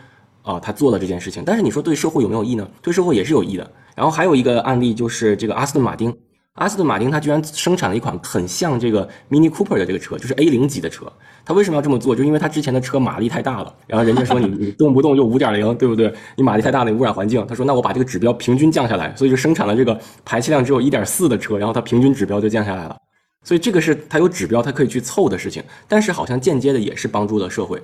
[0.43, 1.43] 啊，他做了这件事情。
[1.45, 2.71] 但是你说对社会有没有益呢？
[2.81, 3.69] 对社会也是有益的。
[3.97, 6.17] 然后还有一个案例就是这个阿斯顿马丁。
[6.59, 11.11] 阿斯顿马丁它居然生产了一款很像这个 Mini Cooper 的这个车，就是 A 零级的车。
[11.45, 12.15] 它为什么要这么做？
[12.15, 16.13] 就因为它之前的车马力太大了，然后人家说你你 动不动就五点零，对不对？
[16.37, 17.45] 你马力太大了，污染环境。
[17.47, 22.97] 他说那我把这个指标平均降下来，所以就生产了这个排气量只有一点四的车，然后它平均指标就降下来了。
[23.45, 27.81] 所以这个是它有指标，它可以去凑的事情，但是好像间接的也是帮助了社会。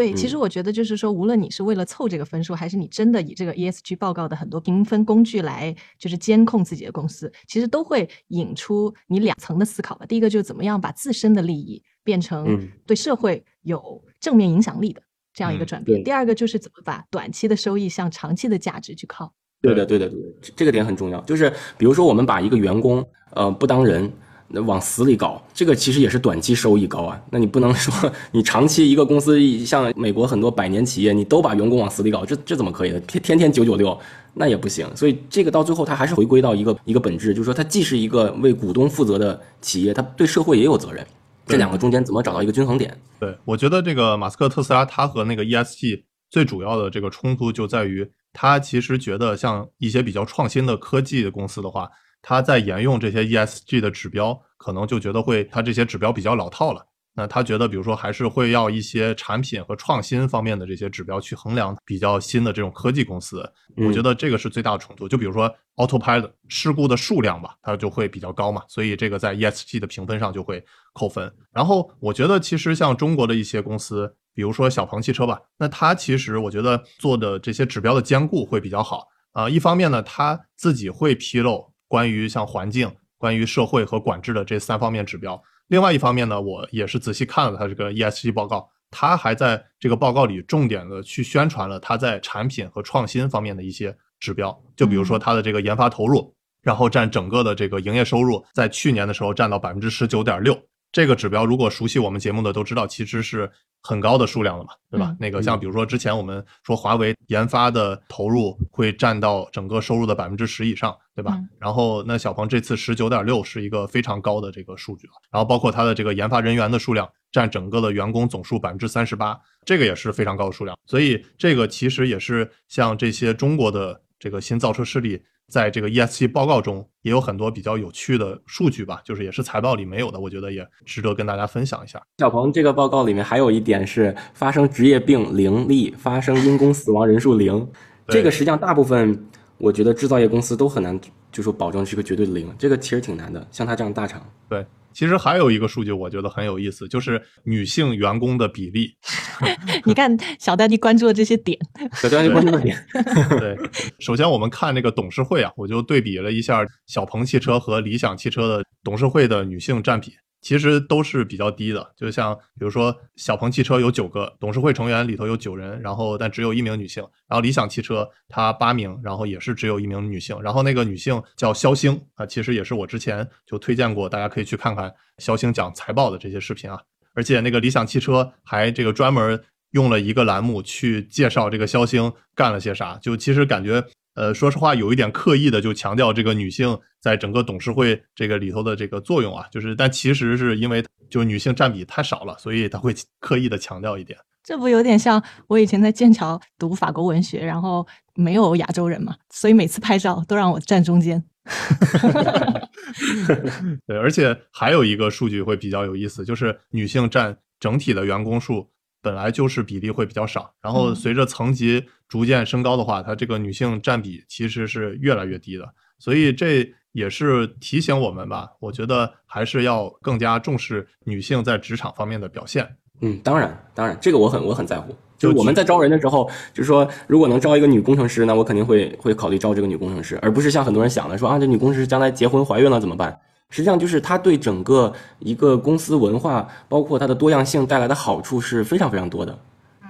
[0.00, 10.06] 对，其实我觉得就是说，无论你是为了凑这个分数，还是你真的以这个 ESG 报告的很多评分工具来就是监控自己的公司，其实都会引出你两层的思考吧。
[10.06, 15.02] 第一个就是怎么样把自身的利益变成对社会有正面影响力的
[15.34, 19.30] 这样一个转变；第二个就是怎么把短期的收益向长期的价值去靠。
[19.60, 21.20] 对的，对的，对的，这个点很重要。
[21.24, 24.10] 就是比如说，我们把一个员工呃不当人。
[24.52, 27.20] 那往死里搞，这个其实也是短期收益高啊。
[27.30, 32.98] 那你不能说你长期一个公司像美国很多百年企业，你都把员工往死里搞，这这怎么可以的？
[33.02, 33.96] 天天天九九六，
[34.34, 34.84] 那也不行。
[34.96, 41.06] 所以这个到最后它还是回归到一个一个本质，就是说它既是一个为股东负责的企业，它对社会也有责任。
[41.46, 42.92] 这两个中间怎么找到一个均衡点？
[43.20, 51.88] 对我觉得这个马斯克特斯拉，它和那个 ESG 最主要的这个冲突就在于，他其实觉得像一些比较创新的科技的公司的话。
[52.22, 56.86] 他在沿用这些 ESG 的指标，可能就觉得会他这些指标比较老套了。
[57.12, 63.42] 那他觉得，比如说还是会要一些产品和创新方面的这些指标去衡量比较新的这种科技公司。
[63.76, 65.08] 我觉得这个是最大的冲突。
[65.08, 71.30] 就比如说 Autopilot 事故的数量吧，它就会比较高嘛，所以这个在 ESG 的评分上就会扣分。
[71.52, 79.50] 然后我觉得，其实像中国的一些公司，比如说小鹏汽车吧，那它其实我觉得做的这些指标的兼顾会比较好啊。
[79.50, 81.69] 一方面呢，它自己会披露。
[81.90, 85.42] 关于像环境、关于社会和管制的这三方面指标。
[85.66, 94.56] 另外一方面呢，我也是仔细看了它这个 ESG 报告，它还在这个报告里重点的去宣传了它在产品和创新方面的一些指标。
[94.76, 100.56] 就比如说它的这个研发投入，然后占整个的这个营业收入，在去年的时候占到百分之十九点六。
[100.92, 103.50] 这个指标，如果熟悉我们节目的都知道，其实是
[103.82, 105.16] 很高的数量了嘛，对吧？
[105.20, 111.38] 那个像比如说之前我们说华为研发的投入会占到整个收入的百分之十以上，对吧？
[111.58, 115.12] 然后那小鹏这次十九点六是一个非常高的这个数据了。
[115.30, 120.76] 然后包括它的这个研发人员的数量占整个的员工总数百分之三十八，这个也是非常高的数量。
[120.86, 125.22] 所以这个其实也是像这些中国的这个新造车势力。
[125.50, 132.00] 在这个 ESG 报告中也有很多比较有趣的数据吧，就是也是财报里没有的，我觉得也值得跟大家分享一下。
[132.18, 137.68] 小鹏这个报告里面还有一点是发生职业病零例，发生因公死亡人数零，
[138.06, 139.26] 这个实际上大部分
[139.58, 140.98] 我觉得制造业公司都很难
[141.30, 143.46] 就说保证是个绝对的零，这个其实挺难的。
[143.50, 144.66] 像他这样大厂，对。
[144.92, 148.96] 其实还有一个数据，我觉得很有意思，就是女性员工的比例。
[149.86, 151.56] 你看小丹你关注的这些点，
[151.94, 152.76] 小丹你关注的点。
[153.38, 153.56] 对，
[154.00, 160.12] 首先我们看这个董事会啊，我就对比了一下小鹏汽车和理想汽车的董事会的女性占比。
[160.40, 176.80] 其实都是比较低的，就像比如说小鹏汽车有九个董事会成员里头有九人，然后但只有一名女性，然后理想汽车它八名，然后也是只有一名女性，然后那个女性叫肖星啊，其实也是我之前就推荐过，大家可以去看看肖星讲财报的这些视频啊，
[177.14, 183.84] 而且那个理想汽车还这个专门用了一个栏目去介绍这个肖星干了些啥，就其实感觉。
[184.14, 194.18] 呃，说实话，有一点刻意的就强调这个女性在整个董事会这个里头的这个作用啊，就是，但其实是因为就女性占比太少了，所以他会刻意的强调一点。
[194.42, 201.22] 这不有点像我以前在剑桥读法国文学，然后没有亚洲人嘛，所以每次拍照都让我站中间。
[203.86, 208.68] 对，而且还有一个数据会比较有意思，就是女性占整体的员工数。
[209.02, 218.48] 本来就是比例会比较少，然后随着层级逐渐升高的话，它这个女性占比其实是越来越低的，所以这也是提醒我们吧。
[218.60, 222.76] 我觉得还是要更加重视女性在职场方面的表现。
[223.00, 224.94] 嗯，当然，当然，这个我很我很在乎。
[225.16, 233.18] 就是我们在招人的时候，就是说，如果能招一个女工程师，那我肯定会会考虑招这个女工程师，而不是像很多人想的说啊，这女工程师将来结婚怀孕了怎么办？
[233.50, 239.38] 实际上就是它对整个一个公司文化，包括它的多样性带来的好处是非常非常多的。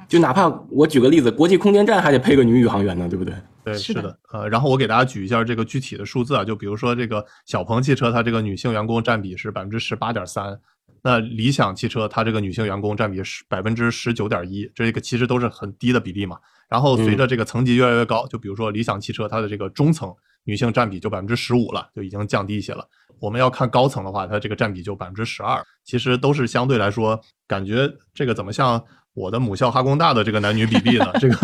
[0.09, 3.33] 就哪怕我举个例子，国际空间站还得配个女宇航员呢，对不对？
[3.62, 4.18] 对，是的。
[4.33, 10.59] 呃，然后我给大家举一下这个具体的数字啊，就比如说这个小鹏汽车，它这个女性员工占比是百分之十八点三，
[11.03, 16.37] 那理想汽车它这个女性员工占比是百分之十九点一，这个其实都是很低的比例嘛。
[16.68, 22.85] 然后随着这个层级越来越高，就比如说理想汽车它的这个中层女性占比就百分之十五了，就已经降低一些了。
[23.20, 28.83] 我们要看高层的话，它这个占比就百分之十二，其实都是相对来说，感觉这个怎么像
[29.14, 31.37] 我的母校哈工大的这个男女比例呢， 这个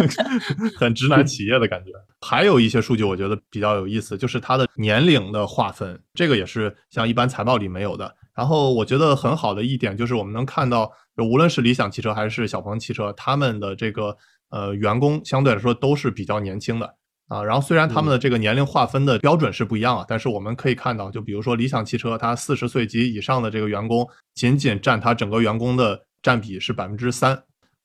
[0.78, 1.90] 很直男企业的感觉。
[2.20, 8.14] 还有一些数据我觉得比较有意思，就是它的年龄的划分，这个也是像一般财报里没有的。
[8.34, 14.16] 然后我觉得很好的一点就是我们能看到，无论是理想汽车还是小鹏汽车，他们的这个
[14.50, 16.94] 呃员工相对来说都是比较年轻的
[17.28, 17.42] 啊。
[17.42, 27.42] 然后虽然他们的这个年龄划分的标准是不一样啊，但是我们可以看到，就比如说理想汽车，它四十岁及以上的这个员工仅仅占它整个员工的占比是百分之三。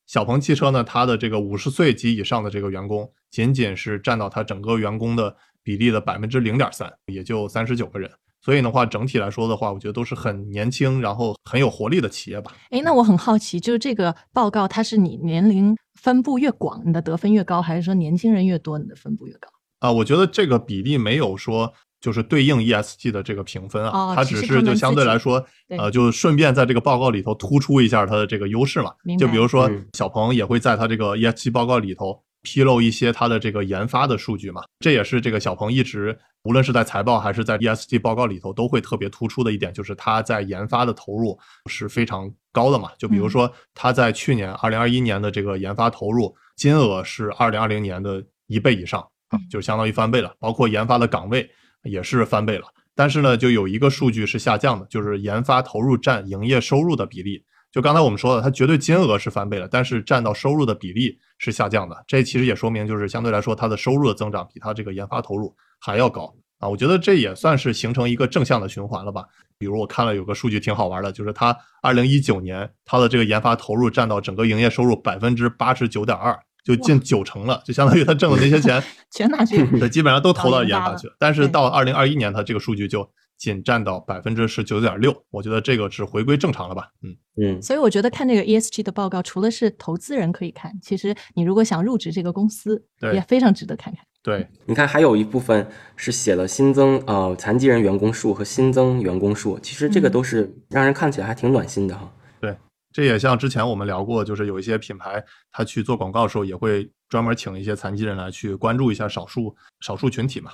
[0.08, 8.12] 小鹏汽车呢，它的这个五十岁及以上的这个员工，仅仅是占到它整个员工的比例的百分之零点三，也就三十九个人。
[8.44, 12.52] 所以的话，整体来说的话，我觉得都是很年轻，然后很有活力的企业吧。
[12.72, 19.50] 哎，那我很好奇，就是这个报告，它是你年龄分布越广，你的得分越高，还是说年轻人越多，你的分布越高？
[19.80, 21.74] 啊，我觉得这个比例没有说。
[22.02, 28.92] 就是对应 ESG 的这个评分啊，它只是就相对来说，呃，就顺便在这个报告里头突出一下它的这个优势嘛。
[29.20, 34.64] 就比如说小鹏也会在它这个 ESG 报告里头披露一些它的这个研发的数据嘛。
[34.80, 42.90] 这也是这个小鹏一直无论是在财报还是在 ESG 报告里头都会特别突出的一点，就是它在研发的投入是非常高的嘛。
[42.98, 51.50] 就比如说它在去年二零二一年的这个研发投入金额是二零二零年的一倍以上啊，就相当于翻倍了，包括研发的岗位。
[51.84, 57.44] 也是翻倍了，但是呢，就有一个数据是下降的，就是研发投入占营业收入的比例。
[57.72, 61.96] 就刚才我们说的，它绝对金额是翻倍了，但是占到收入的比例是下降的。
[62.06, 66.68] 这其实也说明，就是相对来说，它的收入的增长比它这个研发投入还要高啊。
[66.68, 69.24] 我觉得这也算是形成一个正向的循环了吧。
[69.58, 76.38] 比如我看了有个数据挺好玩的，就是它二零一九年它的这个研发投入占到整个营业收入百分之八十九点二。
[76.64, 78.80] 就近九成了，就相当于它挣的那些钱
[79.10, 81.16] 全拿去，对，基本上都投到研发去了。
[81.18, 83.02] 但是到二零二一年，它这个数据就
[83.42, 86.92] 仅占到百分之十九点六，我觉得这个是回归正常了吧？
[87.02, 87.60] 嗯嗯。
[87.60, 94.06] 所以我觉得看这个 ESG 的报告，除了是投资人可以看，其实你如果想入职这个公司，也非常值得看看。
[94.22, 102.14] 对，你看还有一部分是写了新增呃残疾人员工数和新增员工数，其实这个都是让人看起来还挺暖心的哈。
[102.40, 102.56] 对
[102.94, 110.52] 这也像之前我们聊过，就是有一些品牌，他去做广告的时候，也会专门请一些残疾人来去关注一下少数少数群体嘛。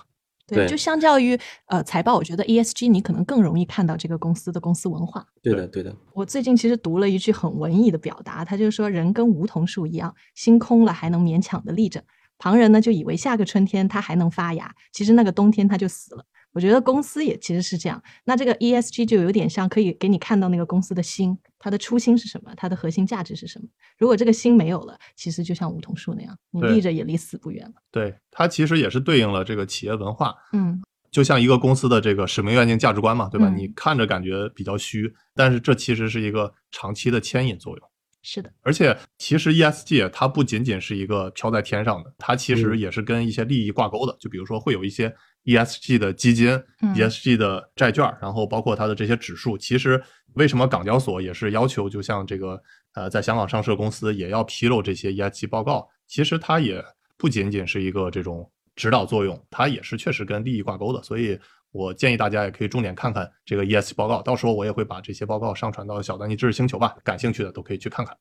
[0.47, 5.25] 对，就相较于呃财报，我觉得 ESG 你可能更容易看到这个公司的公司文化。
[5.43, 5.93] 对的，对的。
[6.13, 12.01] 我最近其实读了一句很文艺的表达，他就是说人跟梧桐树一样，心空了还能勉强的立着，
[12.37, 16.25] 旁人呢就以为下个春天它还能发芽，其实那个冬天它就死了。
[16.57, 23.67] 我觉得公司也其实是这样，那这个 ESG 就有点像可以给你看到那个公司的心，它的初心是什么，它的核心价值是什么。
[23.99, 27.73] 如果这个心没有了，其实就像梧桐树那样，你立着也离死不远了。
[27.91, 33.53] 对，它其实也是对应了这个企业文化，嗯，就像一个公司的这个使命、愿景、价值观嘛，对吧？
[33.55, 37.87] 你看着感觉比较虚，但是这其实是一个长期的牵引作用。
[38.23, 45.15] 是的，而且其实 ESG 它不仅仅是一个飘在天上的，它其实也是跟一些利益挂钩的，就比如说会有一些。
[45.47, 46.49] ESG 的基金
[46.93, 50.01] ，ESG 的债券，然后包括它的这些指数，其实
[50.33, 52.61] 为什么港交所也是要求，就像这个
[52.93, 55.87] 呃，在香港上市的公司也要披露这些 ESG 报告？
[56.05, 56.83] 其实它也
[57.17, 61.01] 不仅仅是一个这种指导作用，它也是确实跟利益挂钩的。
[61.01, 61.39] 所以
[61.71, 68.13] 我建议大家也可以重点看看这个 ESG 报告，到时候我也会把这些报告上传到小丹尼知识星球吧，感兴趣的都可以去看看。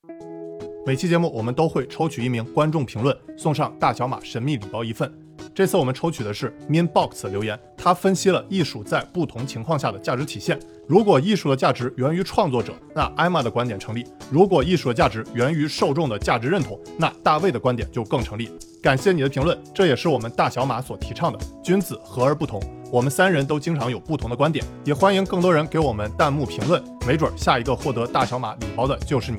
[0.87, 5.26] 每期节目我们都会抽取一名观众评论，送上大小马神秘礼包一份。
[5.57, 10.61] 这次我们抽取的是 Minbox 留言，他分析了艺术在不同情况下的价值体现。
[10.87, 18.51] 如果艺术的价值源于创作者，那艾玛的观点成立；如果艺术的价值源于受众的价值认同，那大卫的观点就更成立。
[18.83, 22.61] 感谢你的评论，这也是我们大小马所提倡的“君子和而不同”。
[22.93, 29.39] 我们三人都经常有不同的观点，也欢迎更多人给我们弹幕评论，没准下一个获得大小马礼包的就是你。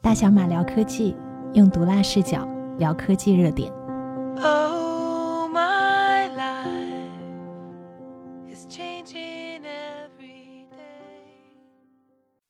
[0.00, 1.14] 大小马聊科技，
[1.52, 2.48] 用毒辣视角。
[2.80, 3.70] 聊科技热点。
[4.42, 6.64] Oh, my life
[8.50, 10.78] is every day.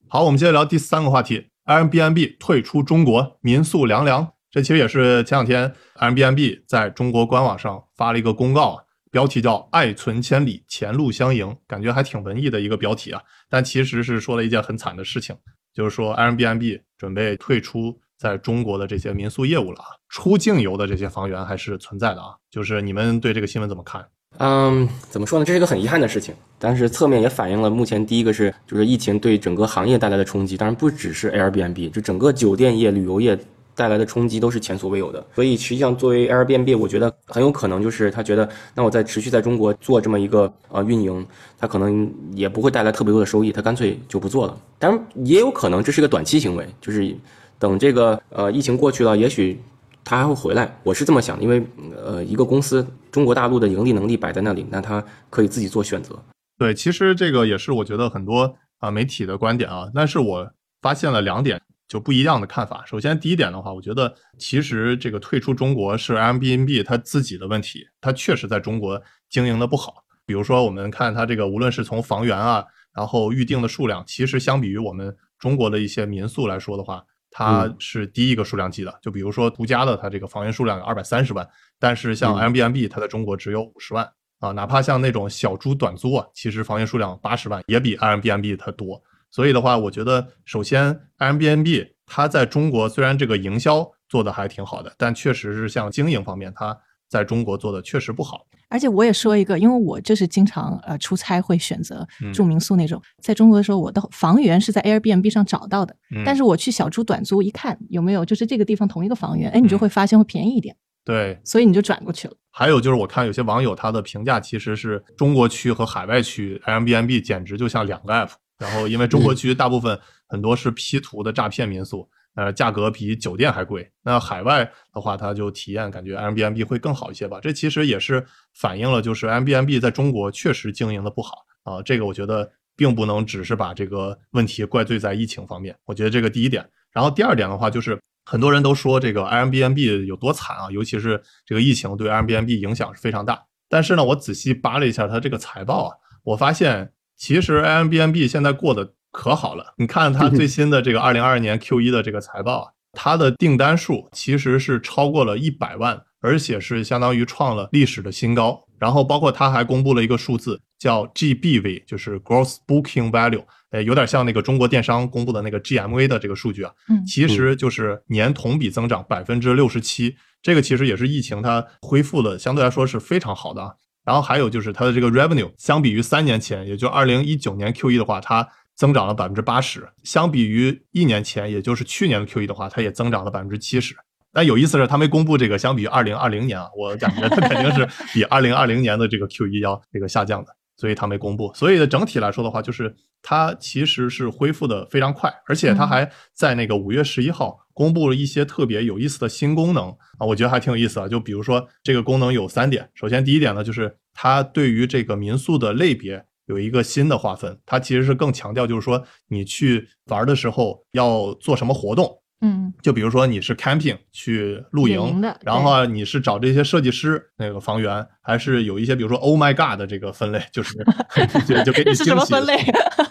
[0.06, 4.34] 好，我们接着聊第三个话题：Airbnb 退出中国，民宿凉凉。
[4.52, 13.20] 这其实也是前两天 Airbnb 在中国官网上发了一个公告啊，标题叫“爱存千里，前路相迎”，感觉还挺文艺的一个标题啊。
[13.48, 15.36] 但其实是说了一件很惨的事情，
[15.74, 18.00] 就是说 Airbnb 准备退出。
[18.20, 22.34] 在中国的这些民宿业务了啊，出境游的这些房源还是存在的啊。
[22.50, 24.04] 就是你们对这个新闻怎么看？
[24.36, 25.44] 嗯，怎么说呢？
[25.44, 30.54] 这是一个很遗憾的事情，但是侧面也反映了目前第一个是，就是疫情对整个行业带来的冲击。
[30.54, 33.38] 当然不只是 Airbnb，就整个酒店业、旅游业
[33.74, 35.26] 带来的冲击都是前所未有的。
[35.34, 41.26] 所以实际上，作为 Airbnb，我觉得很有可能就是他觉得，那我在持续在中国做这么一个呃运营，
[41.58, 44.56] 他可能也不会带来特别多的收益，他干脆就不做了。
[44.78, 47.16] 当然，也有可能这是个短期行为，就是
[47.60, 49.60] 等这个呃疫情过去了，也许
[50.02, 50.80] 他还会回来。
[50.82, 51.62] 我是这么想，因为
[51.94, 56.18] 呃一个公司中国大陆的盈利能力摆在那里，那他可以自己做选择。
[56.56, 60.50] 对，其实这个也是我觉得很多啊媒体的观点啊，但是我
[60.80, 62.82] 发现了两点就不一样的看法。
[62.86, 70.02] 首先，第一点的话，我觉得其实这个退出中国是 Airbnb 它自己的问题，它确实在中国经营的不好。
[70.24, 78.98] 比如说，我们看它这个，无论是从房源啊，然后预定的数量，其实相比于我们中国的一些民宿来说的话，它是低一个数量级的。
[79.00, 84.10] 就比如说独家的，它这个房源数量有二百三十万，但是像 Airbnb 它在中国只有五十万。
[84.40, 89.02] 啊，哪怕像那种小猪短租啊，其实房源数量八十万也比 Airbnb 它多。
[89.30, 96.76] 所以的话，我觉得首先 Airbnb 它在中国虽然这个营销做的还挺好的，但确实是像经营方面，它
[97.10, 98.46] 在中国做的确实不好。
[98.68, 105.94] 而且我也说一个，因为我就是经常呃出差会选择住民宿那种，在中国的时候，我的房源是在 Airbnb 上找到的，
[106.24, 110.76] 但是我去小猪短租一看有没有就是这个地方同一个房源，哎，你就会发现会便宜一点。
[111.04, 112.34] 对，所以你就转过去了。
[112.52, 118.30] 还有就是，我看有些网友他的评价其实是中国区和海外区 Airbnb 简直就像两个 app。
[118.58, 119.98] 然后因为中国区大部分
[120.28, 122.06] 很多是 P 图的诈骗民宿，
[122.40, 123.90] 呃，价格比酒店还贵。
[124.02, 124.64] 那海外
[124.94, 127.38] 的话，它就体验感觉 Airbnb 会更好一些吧。
[127.42, 128.24] 这其实也是
[128.54, 131.82] 反映了就是 Airbnb 在中国确实经营的不好啊。
[131.82, 135.76] 这个我觉得并不能只是把这个问题怪罪在疫情方面。
[135.84, 136.66] 我觉得这个第一点。
[136.92, 137.98] 然后第二点的话就是。
[138.26, 143.42] 很多人都说这个 Airbnb 有多惨啊，尤其是这个疫情对 Airbnb 影响是非常大。
[143.68, 149.74] 但是呢，我仔细扒了一下它这个财报啊，我发现其实 Airbnb 现在过得可好了。
[149.76, 158.64] 你看 它最新的这个二零二二年 Q 一的这个财报啊，它的订单数其实是超过了一百万，而且是相当于创了历史的新高。
[158.78, 163.44] 然后包括它还公布了一个数字叫 GBV，就是 Gross Booking Value。
[163.72, 173.74] 呃，有点像那个中国电商公布的那个 GMV 的这个数据啊，嗯，其实就是年同比增长百分之六十七，这个其实也是疫情它恢复的相对来说是非常好的啊。
[174.02, 178.48] 然后还有就是它的这个 revenue，相比于三年前，也就二零一九年 Q 一的话，它
[178.80, 183.94] 增长了百分之八十；相比于一年前，也就是去年的 Q 一的话，它也增长了百分之七十。
[184.32, 190.56] 但有意思是，它没公布这个相比于二零二零年啊，我感觉它肯定是比二零二零年的这个 Q 一要这个下降的。
[190.78, 201.06] 所以它没公布，所以整体来说的话，就是它其实是恢复的非常快，而且它还在那个五月十一号公布了一些特别有意思的新功能啊，我觉得还挺有意思啊。
[201.06, 212.19] 就比如说这个功能有三点，首先第一点呢，就是它对于这个民宿的类别有一个新的划分，它其实是更强调就是说你去玩的时候要做什么活动。
[212.42, 220.74] 嗯，就比如说你是 camping 去露营的，然后你是找这些设计师那个房源，还是有一些比如说 Oh my God 的这个分类，就是
[221.46, 222.04] 就就给你惊喜。
[222.04, 222.56] 什么分类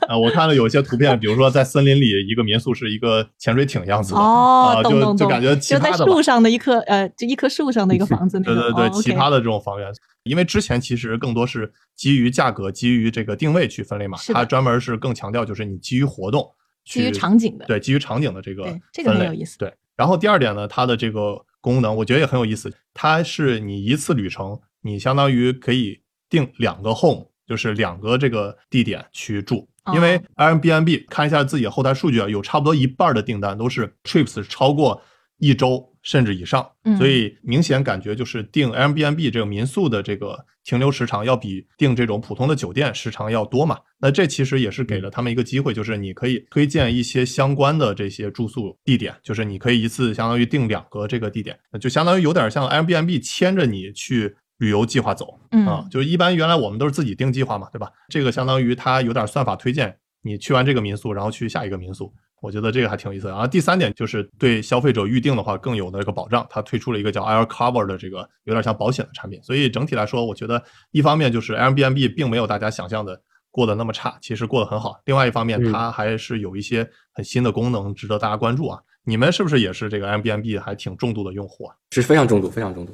[0.08, 0.18] 啊？
[0.18, 8.40] 我看了有一些图片，比如说在森林里一个民宿是一个潜水艇样子的哦，就就感觉其他的在树上的一棵呃，就一棵树上的一个房子。
[8.42, 9.92] 对对对，其他的这种房源，
[10.24, 16.50] 因为之前其实更多是基于价格、基于这个定位去分类嘛，它专门是更强调就是你基于活动。
[16.90, 19.58] 基于场景的，对，基于场景的这个这个很有意思。
[19.58, 29.70] 对，然后第二点呢，它的这个功能我觉得也很有意思，它是你一次旅程，你相当于可以定两个 home，就是两个这个地点去住。
[29.94, 35.02] 因为 Airbnb 看一下自己后台数据啊，有差不多一半的订单都是 trips 超过
[35.38, 35.88] 一周。
[36.10, 43.78] 甚至以上，所以明显感觉就是订 Airbnb 这个民宿的这个停留时长要比订这种普通的酒店时长要多嘛？
[44.00, 55.86] 那这其实也是给了他们一个机会，就是你可以推荐一些相关的这些住宿地点，就是你可以一次相当于订两个这个地点，那就相当于有点像 Airbnb 牵着你去旅游计划走啊。
[55.92, 57.88] 就是一般原来我们都是自己定计划嘛，对吧？
[58.08, 62.12] 这个相当于它有点算法推荐你去完这个民宿，然后去下一个民宿。
[62.42, 63.28] 我觉得这个还挺有意思。
[63.28, 69.42] 然后第三点就是对消费者预定的话更有那个保障，它推出了一个叫 Air Cover 的这个有点像保险的产品。
[69.44, 73.22] 所以整体来说，我觉得一方面就是 Airbnb 并没有大家想象的
[73.52, 75.00] 过得那么差，其实过得很好。
[75.06, 78.80] 另外一方面，它还是有一些很新的功能值得大家关注啊。
[79.04, 81.76] 你们是不是也是这个 Airbnb 还挺重度的用户啊？
[81.92, 82.94] 是非常重度，非常重度。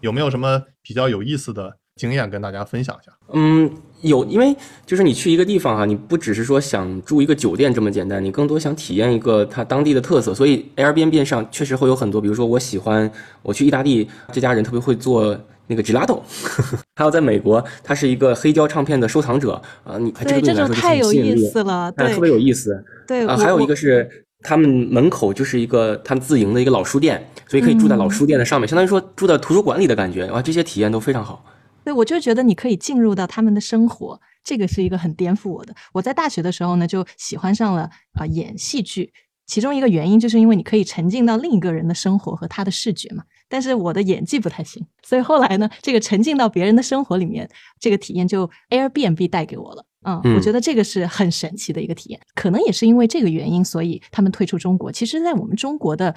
[0.00, 1.78] 有没有什么比较有意思的？
[1.96, 3.12] 经验跟大家分享一下。
[3.32, 3.70] 嗯，
[4.02, 10.34] 有，因为就是你去一个地方哈，你不只是说想住一个酒店这么简单，你更多想体验一个它当地的特色。
[10.34, 13.10] 所以 Airbnb 上确实会有很多，比如说我喜欢
[13.42, 15.38] 我去意大利，这家人特别会做
[15.68, 16.20] 那个 gelato，
[16.96, 22.84] 还有在美国，他是一个黑胶唱片的收藏者啊，你这个对你来说就太有意思了，对，特别有意思。
[23.06, 30.26] 对啊，还有一个是他们门口就是一个他们自营的一个老书店，所以可以住在老书店的上面，相当于说住在图书馆里的感觉。
[30.26, 31.44] 啊，这些体验都非常好。
[31.84, 35.74] 对，我就觉得你可以进入到他们的生活，这个是一个很颠覆我的。
[35.92, 39.12] 我在大学的时候呢，就喜欢上了啊演戏剧，
[39.46, 43.22] 其中一个原因就是因为你可以沉浸到另一个人的生活和他的视觉嘛。
[43.46, 49.84] 但是我的演技不太行，所以后来呢，这个沉浸到别人的生活里面，这个体验就 Airbnb 带给我了。
[50.06, 52.20] 嗯，我觉得这个是很神奇的一个体验。
[52.34, 54.90] 可能也是因为这个原因，所以他们退出中国。
[54.90, 56.14] 其实，在我们中国的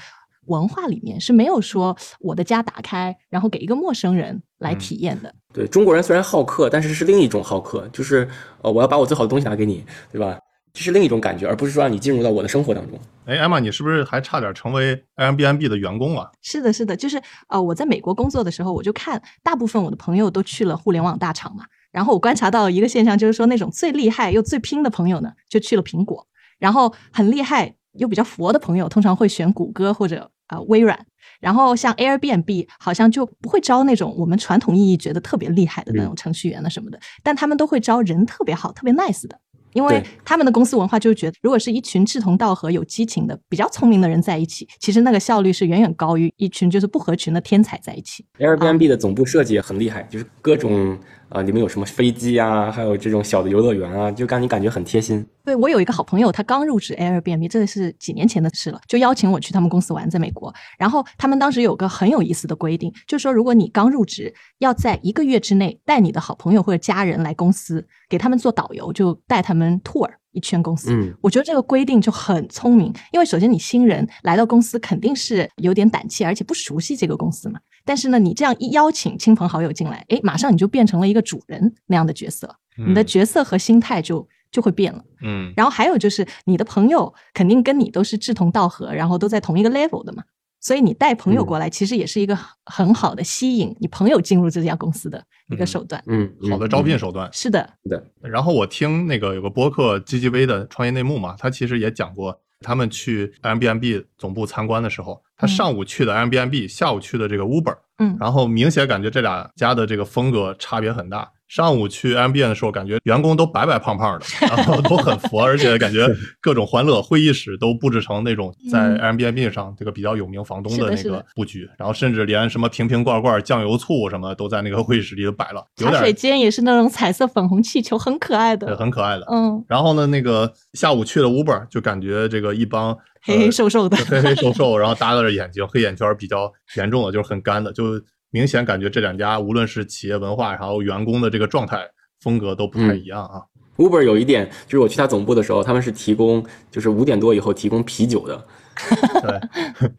[0.48, 5.34] 文化里面是没有说我的家打开，然后给一个陌生人来体验的。
[5.54, 8.28] 对中国人虽然好客，但是是另一种好客，就是
[8.62, 10.38] 呃，我要把我最好的东西拿给你，对吧？
[10.74, 13.00] 这是另一种感觉，而不是说让你进入到我的生活当中。
[13.26, 16.30] 哎，艾玛，你是不是还差点成为 Airbnb 的员工啊？
[16.44, 21.66] 是的，是的，就是呃，我在美国工作的时候，我就看大部分我的朋友都去了互联网大厂嘛。
[21.92, 26.28] 然后我观察到一个现象，就是说那种最厉害又最拼的朋友呢，就去了苹果；
[26.60, 30.98] 然后很厉害又比较佛的朋友，通常会选谷歌或者啊微软。
[31.40, 39.40] 然后像 Airbnb 好像就不会招那种我们传统意义觉得特别厉害的那种程序员啊什么的，但他们都会招人特别好、特别 nice 的。
[39.74, 48.26] 因为他们的公司文化就是觉得，如果是一群志同道合、有激情的、比较聪明的人在一起，其实那个效率是远远高于一群就是不合群的天才在一起。
[48.40, 50.98] Airbnb 的总部设计也很厉害，就是各种
[51.30, 55.26] 啊，里面有什么飞机啊，还有这种小的游乐园啊，就让你感觉很贴心。
[55.44, 60.54] 对我有一个好朋友，他刚入职 Airbnb，这是几年前的事了，就邀请我去他们公司玩，在美国。
[60.78, 70.94] 然后他们当时有个很有意思的规定，就是说如果你刚入职，要在一个月之内带你的好朋友或者家人来公司，给他们做导游，就带他们 tour 一圈公司。
[70.94, 77.60] 嗯，我觉得这个规定就很聪明，因为首先你新人来到公司肯定是有点胆怯，而且不熟悉这个公司嘛。
[77.84, 82.56] 但是呢，你这样一邀请亲朋好友进来，哎，马上你就变成了一个主人那样的角色，
[82.88, 85.04] 你的角色和心态就就会变了。
[85.24, 90.24] 嗯，然后还有就是你的朋友肯定跟你都是志同道合，然后都在同一个 level 的嘛，
[90.60, 96.04] 所以你带朋友过来，其实也是一个很好的吸引你朋友进入这家公司的一个手段。
[96.08, 97.30] 嗯，好的招聘手段。
[97.32, 98.04] 是的，是的。
[98.22, 111.32] 然后我听那个有个播客 GGV 的创业内幕嘛，他其实也讲过，他们去 Airbnb 总部参观的时候，他上午去的 Airbnb，下午去的这个 Uber，嗯然后明显感觉这俩家的这个风格差别很大。
[111.48, 116.08] 上午去 Airbnb 的时候，感觉员工都白白胖胖的，然后都很佛，而且感觉
[116.42, 128.76] 各种欢乐，会议室都布置成那种在嗯 Airbnb 上这个比较有名房东的那个布局，然后甚至连什么瓶瓶罐罐、酱油醋什么都在那个会议室里摆了，有水间也是那种彩色粉红气球，很可爱对的。
[128.76, 129.26] 很可爱的。
[129.32, 137.94] 嗯，然后呢，那个下午去了 Uber，就感觉这个一帮黑黑瘦瘦的呃黑黑瘦瘦，然后耷拉着眼睛，黑眼圈比较严重的，就是很干的，就
[138.32, 141.88] 明显感觉这两家无论是企业文化，然后员工的这个状态
[142.22, 143.42] 风格都不太一样啊。
[143.78, 148.44] Uber 有一点就是我去他总部的时候，他们是提供就是五点多以后提供啤酒的，
[149.22, 149.32] 对，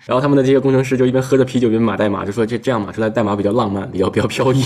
[0.05, 4.63] 然后他们的这些工程师就一边喝着啤酒一边码代码，就说这这样码出来代码比较浪漫，比较比较飘逸。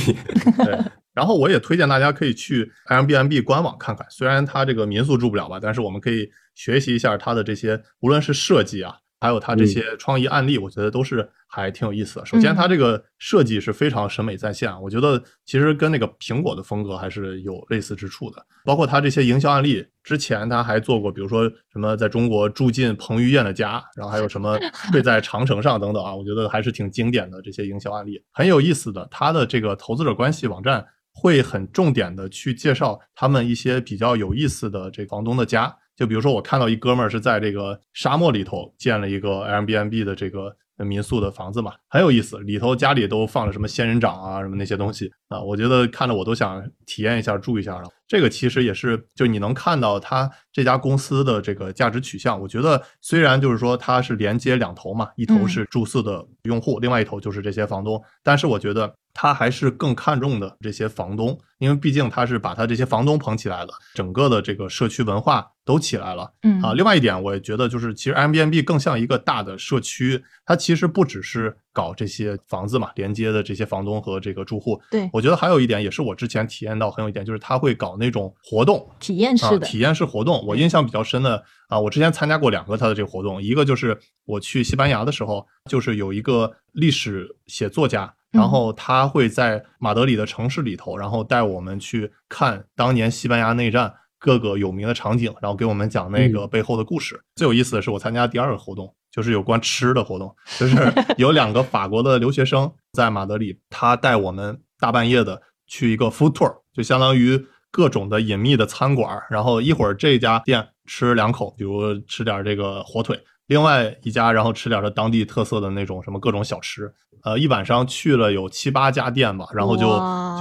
[0.64, 0.78] 对，
[1.12, 12.24] 然后我也推荐大家可以去 Airbnb 官网看看，虽然它这个民宿住不了吧，但是我们可以学习一下它的这些，无论是设计啊，还有它这些创意案例，我觉得都是还挺有意思的。
[12.24, 18.44] 首先，它这个设计是非常审美在线，我觉得其实跟那个苹果的风格还是有类似之处的。
[18.64, 24.58] 包括它这些营销案例，之前他还做过，比如说什么在中国住进彭于晏的家，然后还有什么
[24.90, 29.06] 睡在长城上等等啊，我觉得还是挺经典的这些营销案例，很有意思的。
[29.10, 30.82] 它的这个投资者关系网站
[31.12, 47.84] 会很重点的去介绍他们一些比较有意思的这房东的家，就比如说我看到一哥们儿是在这个沙漠里头建了一个 Airbnb 的这个民宿的房子嘛，很有意思，里头家里都放了什么仙人掌啊什么那些东西啊，我觉得看了我都想体验一下住一下了。
[48.06, 52.38] 这个其实也是，就你能看到它这家公司的这个价值取向。
[52.38, 66.32] 我觉得虽然就是说它是连接两头嘛，一头是住宿的用户，另外一头就是这些房东，但是我觉得他还是更看重的这些房东，因为毕竟他是把他这些房东捧起来了，整个的这个社区文化都起来了。
[66.42, 74.80] 嗯啊，另外一点，我也觉得就是，其实 Airbnb 更像一个大的社区，它其实不只是搞这些房子嘛，连接的这些房东和这个住户。
[74.90, 80.44] 对我觉得还有一点，也是我之前体验到很有一点，就是他会搞那种活动，体验式的，啊、体验式活动。
[80.46, 88.14] 我印象比较深的啊，我之前参加过两个他的这个活动，一个就是我去西班牙的时候，就是有一个历史写作家。
[88.32, 97.20] 然后他会在马德里的城市里头，然后带我们去看当年西班牙内战各个有名的场景，然后给我们讲那个背后的故事。
[97.36, 100.76] 最有意思的是，我参加第二个活动，就是有关吃的活动，就是
[101.18, 113.20] 有两个法国的留学生在马德里，他带我们大半夜的去一个 food tour，就相当于各种的隐秘的餐馆，然后一会儿这家店吃两口，比如吃点这个火腿。
[113.48, 116.90] 另外一家，然后吃点它当地特色的那种什么各种小吃。
[117.24, 119.86] 呃，一晚上去了有七八家店吧，然后就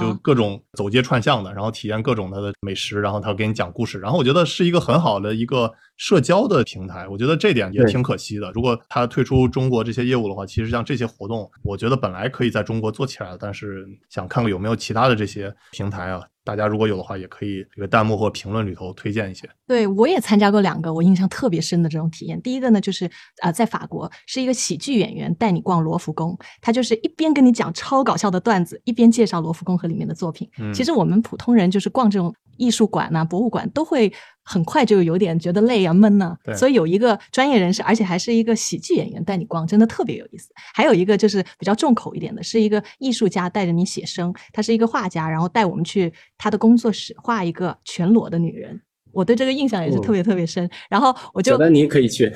[0.00, 5.72] 就各种走街串巷的，然后体验各种它的美食，然后他给你讲故事，然后我觉得是一个很好的一个
[6.02, 8.50] 社交的平台，我觉得这点也挺可惜的。
[8.50, 16.20] 如果他退出中国这些业务的话，其实像这些活动，我觉得本来可以在中国做起来的，但是想看看有没有其他的这些平台啊。
[16.42, 19.48] 大家如果有的话，也可以这个弹幕或评论里头推荐一些。
[19.64, 22.42] 对我也参加过两个我印象特别深的这种体验。
[22.42, 23.08] 第一个呢，就是
[23.40, 30.50] 啊，在法国是一个喜剧演员带你逛罗浮宫，他就是一边跟你讲超搞笑的段子，一边介绍罗浮宫和里面的作品。
[30.74, 32.34] 其实我们普通人就是逛这种。
[32.58, 34.12] 艺术馆呐，博物馆都会
[34.44, 40.50] 很快就有点觉得累啊、闷呐，所以有一个专业人士，而且还是一个喜剧演员带你逛，真的特别有意思。
[40.74, 48.80] 还有一个就是比较重口一点的，是一个艺术家带着你写生，他是一个画家，然后带我们去他的工作室画一个全裸的女人。
[49.12, 50.68] 我对这个印象也是特别特别深。
[50.88, 52.32] 然后我就，小丹尼可以去，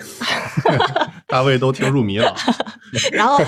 [1.26, 2.34] 大卫都听入迷了。
[3.12, 3.42] 然后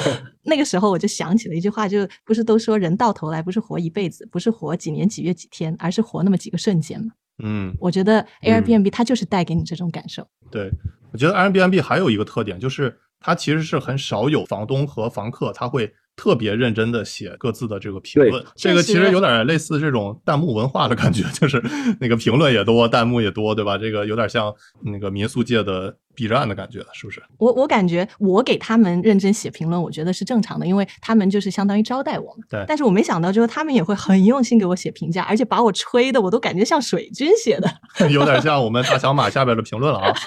[0.45, 7.13] 那个时候我就想起了一句话，就不是都说人到头来不是活一辈子，不是活几年几月几天，而是活那么几个瞬间吗？
[7.43, 10.27] 嗯，我觉得 Airbnb 它就是带给你这种感受。
[10.51, 10.71] 对，
[11.13, 15.93] 我觉得 Airbnb 还有一个特点就是，它其实是很少有房东和房客他会。
[16.19, 21.63] 特别认真的写各自的这个评论，这个其实有点类似这种弹幕文化的感觉， 就是
[22.01, 23.79] 那个评论也多，弹幕也多，对吧？
[23.79, 24.53] 这个有点像
[24.83, 27.23] 那个民宿界的 B 站的感觉，是不是？
[27.39, 32.45] 我我感觉我给他们认真写评论，我觉得是正常的，因为他们就是相当于招待我们。
[32.51, 32.65] 对。
[32.67, 37.71] 但是我没想到，就是他们也会很用心给我写评价，而且把我吹的我都感觉像水军写的，
[38.11, 40.13] 有点像我们大小马下边的评论了啊。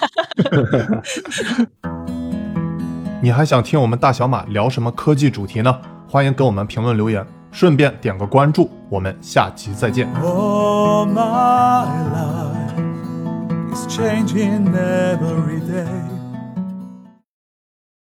[3.24, 5.72] 你还想听我们大小马聊什么科技主题呢？
[6.08, 10.08] 欢迎给我们评论留言，顺便点个关注，我们下期再见。
[13.88, 16.21] Changing every day.